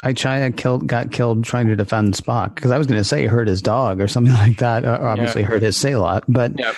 [0.04, 2.54] Ichaya killed, got killed trying to defend Spock.
[2.54, 4.84] Because I was going to say hurt his dog or something like that.
[4.84, 5.48] Or obviously yeah.
[5.48, 6.76] hurt his sehlat, but yep.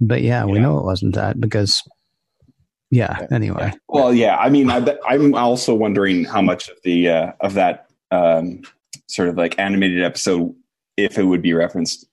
[0.00, 0.62] but yeah, we yeah.
[0.62, 1.82] know it wasn't that because
[2.90, 3.26] yeah.
[3.30, 3.72] Anyway.
[3.88, 4.36] Well, yeah.
[4.36, 8.62] I mean, I, am also wondering how much of the uh, of that um,
[9.08, 10.54] sort of like animated episode,
[10.98, 12.06] if it would be referenced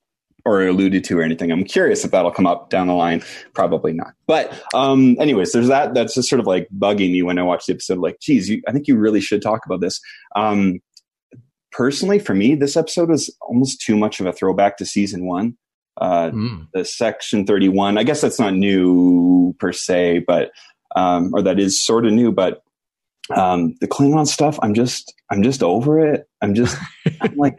[0.45, 1.52] or alluded to or anything.
[1.52, 3.23] I'm curious if that'll come up down the line.
[3.54, 4.13] Probably not.
[4.28, 5.93] But um, anyways, there's that.
[5.93, 7.99] That's just sort of like bugging me when I watch the episode.
[7.99, 9.99] Like, geez, you, I think you really should talk about this.
[10.36, 10.80] Um,
[11.71, 15.58] personally, for me, this episode was almost too much of a throwback to season one.
[15.97, 16.67] Uh, mm.
[16.73, 17.97] The section 31.
[17.97, 20.52] I guess that's not new per se, but
[20.95, 22.63] um, or that is sort of new, but
[23.36, 26.28] um, the Klingon stuff, I'm just, I'm just over it.
[26.41, 26.78] I'm just,
[27.21, 27.58] I'm like,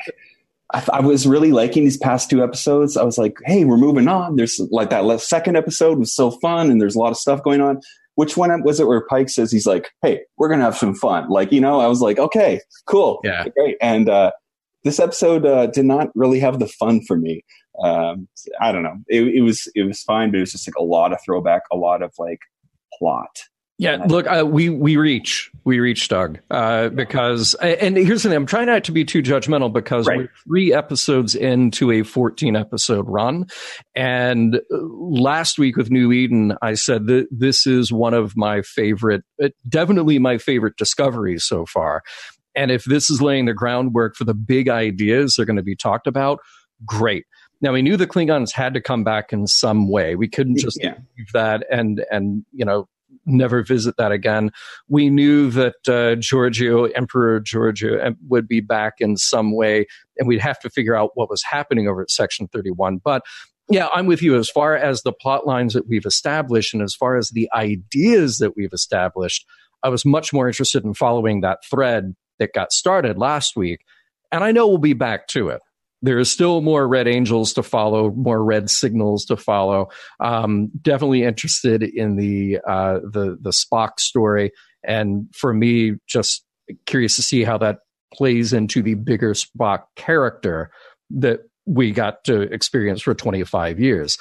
[0.72, 2.96] I, I, was really liking these past two episodes.
[2.96, 4.36] I was like, hey, we're moving on.
[4.36, 7.60] There's like that second episode was so fun and there's a lot of stuff going
[7.60, 7.80] on.
[8.14, 10.94] Which one was it where Pike says he's like, hey, we're going to have some
[10.94, 11.28] fun?
[11.30, 13.20] Like, you know, I was like, okay, cool.
[13.24, 13.46] Yeah.
[13.56, 13.76] Great.
[13.80, 14.32] And, uh,
[14.84, 17.44] this episode uh, did not really have the fun for me.
[17.82, 18.28] Um,
[18.60, 18.96] I don't know.
[19.08, 21.62] It, it was it was fine, but it was just like a lot of throwback,
[21.72, 22.40] a lot of like
[22.98, 23.44] plot.
[23.80, 28.36] Yeah, look, uh, we we reach we reach Doug uh, because, and here's the thing:
[28.36, 30.18] I'm trying not to be too judgmental because right.
[30.18, 33.46] we're three episodes into a 14 episode run,
[33.94, 38.60] and uh, last week with New Eden, I said that this is one of my
[38.60, 42.02] favorite, uh, definitely my favorite discoveries so far.
[42.54, 45.76] And if this is laying the groundwork for the big ideas they're going to be
[45.76, 46.40] talked about,
[46.84, 47.24] great.
[47.62, 50.16] Now we knew the Klingons had to come back in some way.
[50.16, 50.96] We couldn't just yeah.
[51.16, 52.86] leave that and and you know
[53.26, 54.50] never visit that again.
[54.88, 60.40] We knew that uh, Georgiou, Emperor Georgiou, would be back in some way, and we'd
[60.40, 62.98] have to figure out what was happening over at Section 31.
[63.02, 63.22] But
[63.68, 64.36] yeah, I'm with you.
[64.36, 68.38] As far as the plot lines that we've established and as far as the ideas
[68.38, 69.46] that we've established,
[69.82, 73.84] I was much more interested in following that thread that got started last week.
[74.32, 75.60] And I know we'll be back to it
[76.02, 79.88] there is still more red angels to follow, more red signals to follow.
[80.18, 86.44] Um, definitely interested in the uh, the the Spock story, and for me, just
[86.86, 87.80] curious to see how that
[88.14, 90.70] plays into the bigger Spock character
[91.10, 94.18] that we got to experience for 25 years.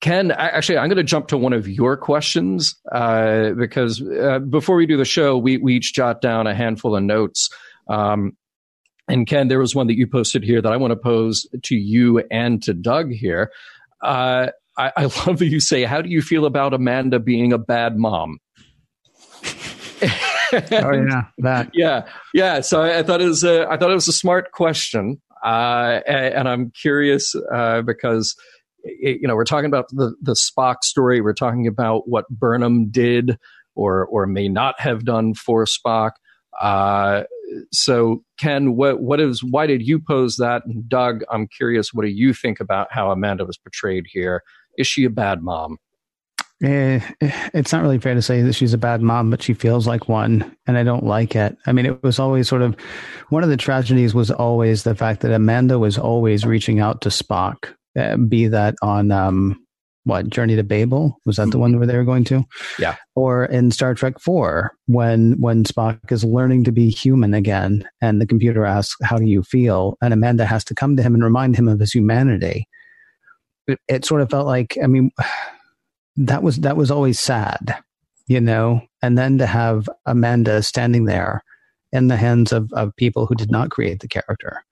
[0.00, 4.76] Ken, actually, I'm going to jump to one of your questions uh, because uh, before
[4.76, 7.50] we do the show, we, we each jot down a handful of notes.
[7.88, 8.36] Um,
[9.08, 11.76] and Ken, there was one that you posted here that I want to pose to
[11.76, 13.52] you and to Doug here.
[14.02, 17.58] Uh, I, I love that you say, "How do you feel about Amanda being a
[17.58, 18.38] bad mom?"
[19.44, 20.08] oh
[20.52, 21.70] yeah, that.
[21.72, 22.60] Yeah, yeah.
[22.60, 26.00] So I, I, thought it was a, I thought it was a smart question, uh,
[26.06, 28.36] and, and, I'm curious uh, because
[28.82, 31.20] it, you know we're talking about the the Spock story.
[31.20, 33.38] We're talking about what Burnham did
[33.74, 36.12] or or may not have done for Spock.
[36.60, 37.24] Uh,
[37.72, 40.64] so Ken, what what is why did you pose that?
[40.66, 44.42] And Doug, I'm curious, what do you think about how Amanda was portrayed here?
[44.78, 45.78] Is she a bad mom?
[46.62, 49.86] Eh, it's not really fair to say that she's a bad mom, but she feels
[49.86, 51.56] like one, and I don't like it.
[51.66, 52.74] I mean, it was always sort of
[53.28, 57.10] one of the tragedies was always the fact that Amanda was always reaching out to
[57.10, 59.65] Spock, uh, be that on um,
[60.06, 62.44] what Journey to Babel was that the one where they were going to?
[62.78, 62.94] Yeah.
[63.16, 68.20] Or in Star Trek Four, when when Spock is learning to be human again, and
[68.20, 71.24] the computer asks, "How do you feel?" and Amanda has to come to him and
[71.24, 72.68] remind him of his humanity.
[73.66, 75.10] It, it sort of felt like, I mean,
[76.16, 77.76] that was that was always sad,
[78.28, 78.82] you know.
[79.02, 81.42] And then to have Amanda standing there
[81.92, 84.64] in the hands of of people who did not create the character,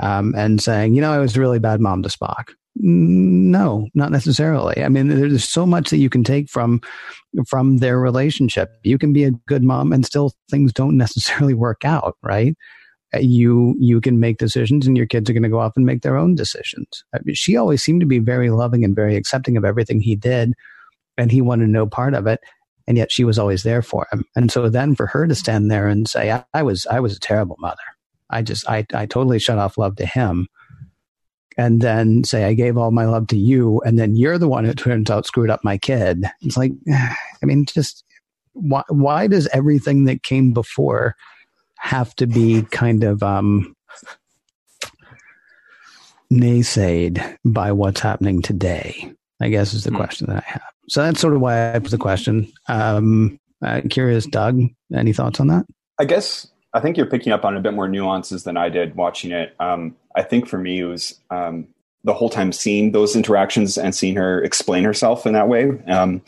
[0.00, 4.10] um, and saying, "You know, I was a really bad mom to Spock." No, not
[4.10, 4.82] necessarily.
[4.82, 6.80] I mean, there's so much that you can take from
[7.46, 8.70] from their relationship.
[8.82, 12.56] You can be a good mom and still things don't necessarily work out, right?
[13.14, 15.86] Uh, you you can make decisions and your kids are going to go off and
[15.86, 17.04] make their own decisions.
[17.14, 20.16] I mean, she always seemed to be very loving and very accepting of everything he
[20.16, 20.52] did
[21.16, 22.40] and he wanted no part of it
[22.88, 24.24] and yet she was always there for him.
[24.34, 27.16] And so then for her to stand there and say I, I was I was
[27.16, 27.76] a terrible mother.
[28.30, 30.48] I just I I totally shut off love to him
[31.56, 34.64] and then say I gave all my love to you, and then you're the one
[34.64, 36.24] who turns out screwed up my kid.
[36.42, 38.04] It's like, I mean, just
[38.52, 38.82] why?
[38.88, 41.16] Why does everything that came before
[41.78, 43.74] have to be kind of um,
[46.32, 49.12] naysayed by what's happening today?
[49.40, 49.96] I guess is the hmm.
[49.96, 50.62] question that I have.
[50.88, 52.52] So that's sort of why I put the question.
[52.68, 54.60] Um, uh, curious, Doug,
[54.94, 55.64] any thoughts on that?
[55.98, 58.96] I guess I think you're picking up on a bit more nuances than I did
[58.96, 59.54] watching it.
[59.60, 61.68] Um, I think for me, it was um,
[62.04, 65.70] the whole time seeing those interactions and seeing her explain herself in that way.
[65.88, 66.22] Um,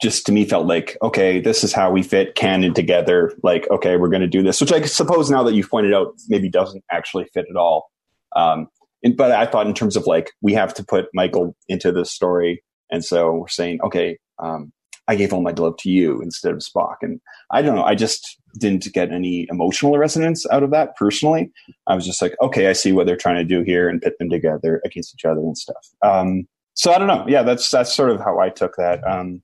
[0.00, 3.32] just to me felt like okay this is how we fit canon together.
[3.42, 6.14] Like okay we're going to do this which i suppose now that you've pointed out
[6.28, 7.90] maybe doesn't actually fit at all.
[8.34, 8.68] Um,
[9.02, 12.10] and, but i thought in terms of like we have to put michael into this
[12.10, 12.62] story.
[12.90, 14.72] And so we're saying okay um,
[15.06, 16.96] i gave all my love to you instead of spock.
[17.02, 17.20] And
[17.50, 21.50] i don't know i just didn't get any emotional resonance out of that personally
[21.86, 24.14] i was just like okay i see what they're trying to do here and pit
[24.18, 27.94] them together against each other and stuff um, so i don't know yeah that's that's
[27.94, 29.42] sort of how i took that um,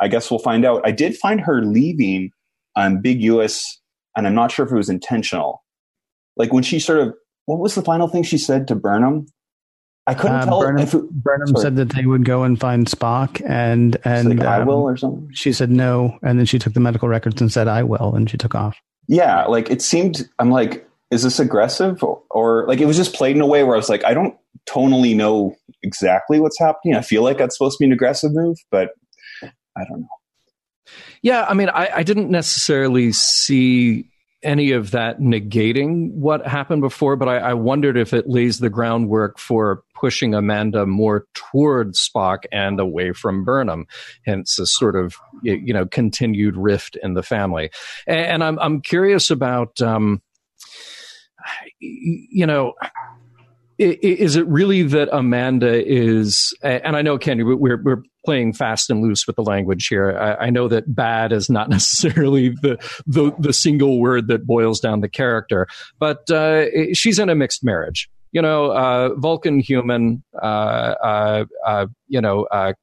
[0.00, 0.80] I guess we'll find out.
[0.84, 2.30] I did find her leaving
[2.76, 3.80] ambiguous,
[4.16, 5.62] and I'm not sure if it was intentional.
[6.36, 9.26] Like when she sort of, what was the final thing she said to Burnham?
[10.10, 10.60] I couldn't uh, tell.
[10.60, 14.46] Burnham, it, Burnham said that they would go and find Spock, and and like, um,
[14.46, 15.30] I will or something.
[15.32, 18.28] She said no, and then she took the medical records and said I will, and
[18.28, 18.76] she took off.
[19.06, 20.28] Yeah, like it seemed.
[20.38, 23.64] I'm like, is this aggressive or, or like it was just played in a way
[23.64, 24.36] where I was like, I don't
[24.68, 26.94] tonally know exactly what's happening.
[26.94, 28.90] I feel like that's supposed to be an aggressive move, but
[29.42, 30.08] I don't know.
[31.22, 34.10] Yeah, I mean, I, I didn't necessarily see
[34.42, 38.70] any of that negating what happened before, but I, I, wondered if it lays the
[38.70, 43.86] groundwork for pushing Amanda more toward Spock and away from Burnham,
[44.24, 47.70] hence a sort of you know continued rift in the family.
[48.06, 50.22] And, I'm I'm curious about um,
[51.78, 52.74] you know
[53.80, 59.00] is it really that Amanda is, and I know, Kenny, we're, we're playing fast and
[59.00, 60.18] loose with the language here.
[60.18, 62.76] I, I know that bad is not necessarily the,
[63.06, 65.66] the, the, single word that boils down the character,
[65.98, 68.10] but uh, she's in a mixed marriage.
[68.32, 72.74] You know, uh, Vulcan human, uh, uh, uh you know, uh,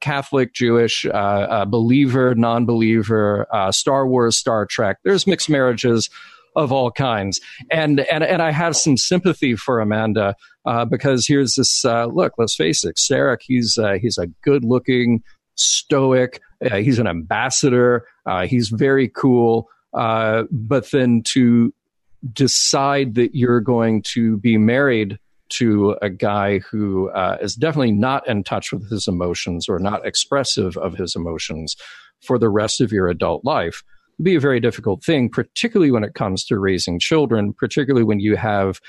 [0.00, 4.98] Catholic, Jewish, believer, non believer, Star Wars, Star Trek.
[5.02, 6.10] There's mixed marriages
[6.56, 7.40] of all kinds.
[7.70, 12.34] And and and I have some sympathy for Amanda uh, because here's this uh, look.
[12.38, 13.38] Let's face it, Sarek.
[13.42, 15.22] He's uh, he's a good looking,
[15.54, 16.40] stoic.
[16.64, 18.06] Uh, he's an ambassador.
[18.26, 19.68] Uh, he's very cool.
[19.92, 21.72] Uh, but then to
[22.32, 25.18] decide that you're going to be married
[25.50, 30.06] to a guy who uh, is definitely not in touch with his emotions or not
[30.06, 31.76] expressive of his emotions
[32.22, 33.82] for the rest of your adult life
[34.22, 38.36] be a very difficult thing, particularly when it comes to raising children, particularly when you
[38.36, 38.80] have,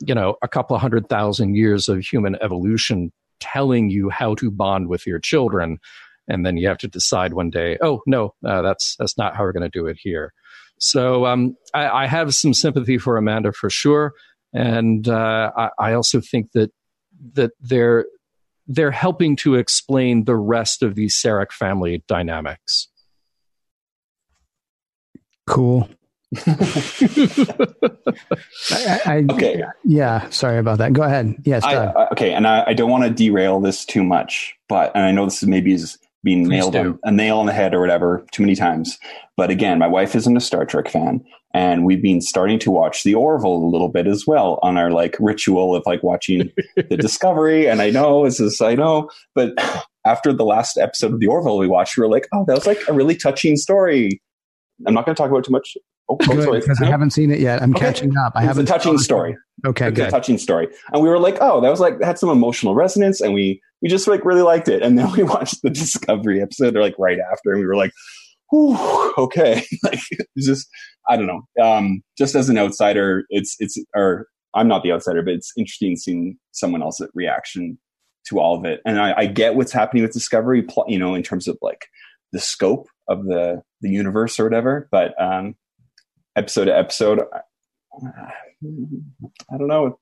[0.00, 4.50] you know, a couple of hundred thousand years of human evolution telling you how to
[4.50, 5.78] bond with your children.
[6.28, 9.42] And then you have to decide one day, oh, no, uh, that's, that's not how
[9.42, 10.32] we're going to do it here.
[10.82, 14.14] So um, I, I, have some sympathy for Amanda for sure.
[14.52, 16.72] And uh, I, I also think that
[17.34, 18.04] that they're
[18.66, 22.88] they're helping to explain the rest of these Sarek family dynamics.
[25.46, 25.88] Cool.
[26.46, 26.50] I,
[29.04, 29.62] I, okay.
[29.84, 30.28] Yeah.
[30.30, 30.94] Sorry about that.
[30.94, 31.36] Go ahead.
[31.44, 31.62] Yes.
[31.62, 32.32] I, okay.
[32.32, 35.44] And I, I don't want to derail this too much, but and I know this
[35.44, 38.42] is maybe is being Please nailed on, a nail on the head or whatever too
[38.42, 38.98] many times.
[39.36, 43.02] But again, my wife isn't a Star Trek fan, and we've been starting to watch
[43.02, 46.96] the Orville a little bit as well on our like ritual of like watching the
[46.96, 47.68] Discovery.
[47.68, 49.52] And I know this is I know, but
[50.06, 52.66] after the last episode of the Orville we watched, we were like, oh, that was
[52.66, 54.20] like a really touching story
[54.86, 55.76] I'm not going to talk about too much.
[56.08, 57.62] Oh, oh Good, because I haven't seen it yet.
[57.62, 57.86] I'm okay.
[57.86, 58.32] catching up.
[58.34, 58.62] I haven't.
[58.62, 59.36] It's a touching story.
[59.64, 60.08] Okay, it's good.
[60.08, 63.20] a touching story, and we were like, "Oh, that was like had some emotional resonance,"
[63.20, 64.82] and we we just like really liked it.
[64.82, 67.92] And then we watched the Discovery episode, or like right after, and we were like,
[68.54, 70.68] Ooh, okay." like it's just
[71.08, 71.42] I don't know.
[71.62, 75.96] Um, just as an outsider, it's it's or I'm not the outsider, but it's interesting
[75.96, 77.78] seeing someone else's reaction
[78.28, 78.80] to all of it.
[78.84, 81.86] And I, I get what's happening with Discovery, you know, in terms of like
[82.32, 84.88] the scope of the the universe or whatever.
[84.90, 85.54] But um,
[86.36, 87.40] episode to episode, I,
[89.52, 89.98] I don't know.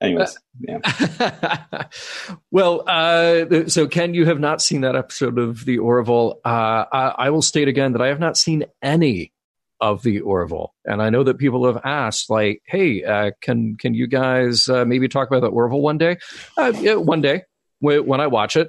[0.00, 0.80] Anyways, yeah.
[2.50, 6.38] well, uh, so Ken, you have not seen that episode of the Orville.
[6.44, 9.32] Uh, I, I will state again that I have not seen any
[9.80, 13.94] of the Orville, and I know that people have asked, like, "Hey, uh, can can
[13.94, 16.18] you guys uh, maybe talk about the Orville one day?"
[16.58, 17.44] Uh, yeah, one day
[17.80, 18.68] when I watch it.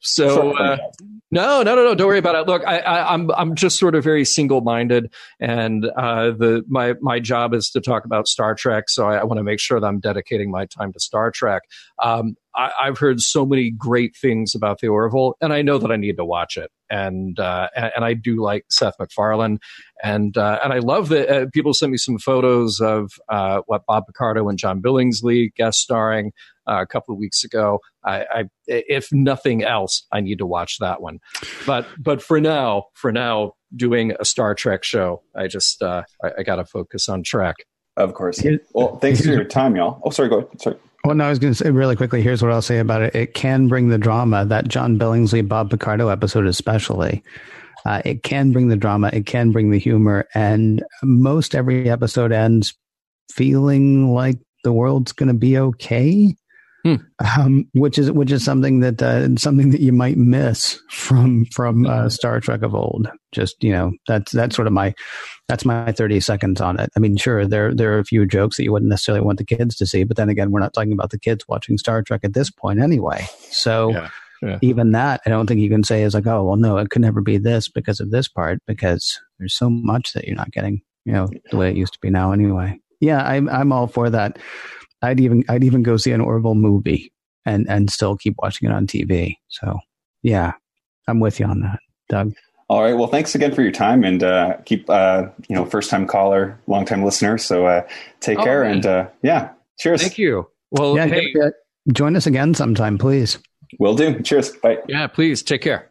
[0.00, 0.76] So uh,
[1.30, 1.94] no, no, no, no.
[1.94, 2.46] Don't worry about it.
[2.46, 6.94] Look, I, am I'm, I'm just sort of very single minded, and uh, the my
[7.00, 8.88] my job is to talk about Star Trek.
[8.88, 11.62] So I, I want to make sure that I'm dedicating my time to Star Trek.
[12.00, 15.90] Um, I, have heard so many great things about the Orville, and I know that
[15.90, 16.70] I need to watch it.
[16.88, 19.58] And uh, and, and, I do like Seth MacFarlane,
[20.04, 23.84] and uh, and I love that uh, people sent me some photos of uh, what
[23.86, 26.32] Bob Picardo and John Billingsley guest starring
[26.68, 27.80] uh, a couple of weeks ago.
[28.04, 31.18] I, I, if nothing else, I need to watch that one.
[31.66, 36.30] But but for now, for now, doing a Star Trek show, I just uh, I,
[36.38, 37.56] I got to focus on Trek.
[37.96, 38.42] Of course.
[38.74, 40.02] Well, thanks for your time, y'all.
[40.04, 40.28] Oh, sorry.
[40.28, 40.60] Go ahead.
[40.60, 40.76] Sorry.
[41.04, 42.20] well, no, I was going to say really quickly.
[42.20, 44.44] Here's what I'll say about it: it can bring the drama.
[44.44, 47.22] That John Billingsley, Bob Picardo episode, especially.
[47.86, 49.10] Uh, it can bring the drama.
[49.12, 52.74] It can bring the humor, and most every episode ends
[53.30, 56.34] feeling like the world's going to be okay.
[56.86, 57.40] Hmm.
[57.40, 61.84] Um, which is which is something that uh, something that you might miss from from
[61.84, 63.10] uh, Star Trek of old.
[63.32, 64.94] Just you know, that's that's sort of my
[65.48, 66.90] that's my thirty seconds on it.
[66.96, 69.44] I mean, sure, there there are a few jokes that you wouldn't necessarily want the
[69.44, 72.20] kids to see, but then again, we're not talking about the kids watching Star Trek
[72.22, 73.26] at this point anyway.
[73.50, 73.90] So.
[73.90, 74.10] Yeah.
[74.42, 74.58] Yeah.
[74.60, 77.00] Even that, I don't think you can say is like, oh, well, no, it could
[77.00, 80.82] never be this because of this part, because there's so much that you're not getting,
[81.06, 82.78] you know, the way it used to be now anyway.
[83.00, 84.38] Yeah, I'm I'm all for that.
[85.02, 87.12] I'd even I'd even go see an Orville movie
[87.44, 89.36] and and still keep watching it on TV.
[89.48, 89.78] So
[90.22, 90.52] yeah,
[91.08, 91.78] I'm with you on that,
[92.08, 92.34] Doug.
[92.68, 92.94] All right.
[92.94, 96.60] Well, thanks again for your time and uh, keep uh, you know first time caller,
[96.66, 97.38] long time listener.
[97.38, 97.86] So uh,
[98.20, 98.72] take oh, care man.
[98.72, 100.02] and uh, yeah, cheers.
[100.02, 100.48] Thank you.
[100.72, 101.32] Well, yeah, hey,
[101.92, 103.38] join us again sometime, please.
[103.78, 104.20] Will do.
[104.20, 104.50] Cheers.
[104.56, 104.78] Bye.
[104.88, 105.90] Yeah, please take care.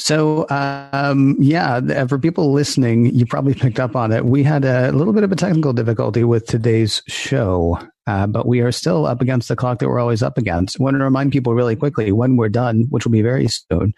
[0.00, 4.24] So, um, yeah, for people listening, you probably picked up on it.
[4.24, 8.60] We had a little bit of a technical difficulty with today's show, uh, but we
[8.60, 10.80] are still up against the clock that we're always up against.
[10.80, 13.92] I want to remind people really quickly when we're done, which will be very soon.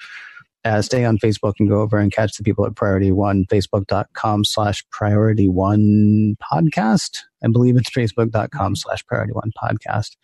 [0.64, 4.44] Uh, stay on Facebook and go over and catch the people at Priority One, facebook.com
[4.44, 7.18] slash Priority One podcast.
[7.44, 10.16] I believe it's facebook.com slash Priority One podcast.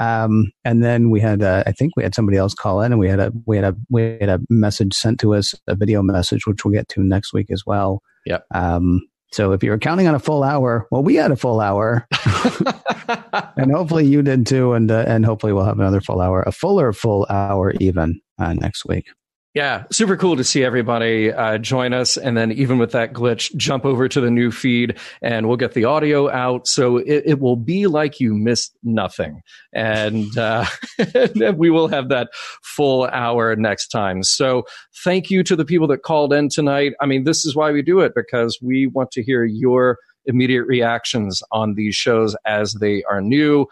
[0.00, 2.98] Um, and then we had, uh, I think we had somebody else call in, and
[2.98, 6.02] we had a we had a we had a message sent to us, a video
[6.02, 8.00] message, which we'll get to next week as well.
[8.24, 8.46] Yep.
[8.54, 12.08] Um, so if you're counting on a full hour, well, we had a full hour,
[13.56, 16.52] and hopefully you did too, and uh, and hopefully we'll have another full hour, a
[16.52, 19.06] fuller full hour even uh, next week.
[19.52, 22.16] Yeah, super cool to see everybody uh, join us.
[22.16, 25.74] And then, even with that glitch, jump over to the new feed and we'll get
[25.74, 26.68] the audio out.
[26.68, 29.42] So it, it will be like you missed nothing.
[29.72, 30.66] And uh,
[31.56, 32.28] we will have that
[32.62, 34.22] full hour next time.
[34.22, 34.66] So,
[35.02, 36.92] thank you to the people that called in tonight.
[37.00, 40.64] I mean, this is why we do it because we want to hear your immediate
[40.64, 43.66] reactions on these shows as they are new.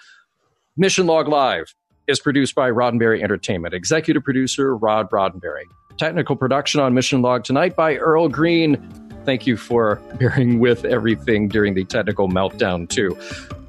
[0.76, 1.72] Mission Log Live
[2.09, 3.75] is produced by Roddenberry Entertainment.
[3.75, 5.65] Executive producer Rod Roddenberry.
[5.99, 8.77] Technical production on Mission Log tonight by Earl Green.
[9.25, 13.17] Thank you for bearing with everything during the technical meltdown, too.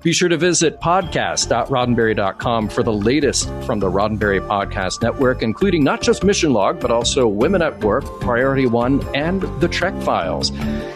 [0.02, 6.02] Be sure to visit podcast.roddenberry.com for the latest from the Roddenberry Podcast Network, including not
[6.02, 10.52] just Mission Log, but also Women at Warp, Priority One, and the Trek Files.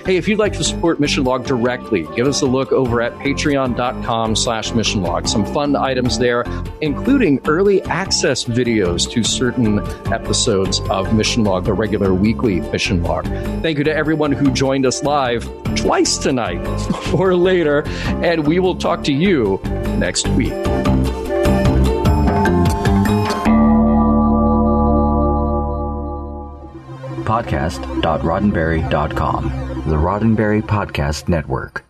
[0.05, 3.13] Hey, if you'd like to support Mission Log directly, give us a look over at
[3.19, 5.27] patreon.com slash mission log.
[5.27, 6.45] Some fun items there,
[6.81, 9.79] including early access videos to certain
[10.13, 13.25] episodes of Mission Log, the regular weekly Mission Log.
[13.61, 15.43] Thank you to everyone who joined us live
[15.75, 16.65] twice tonight
[17.13, 17.83] or later,
[18.23, 19.59] and we will talk talk to you
[19.97, 20.53] next week.
[27.23, 29.43] Podcast.roddenberry.com,
[29.87, 31.83] the Roddenberry Podcast Network.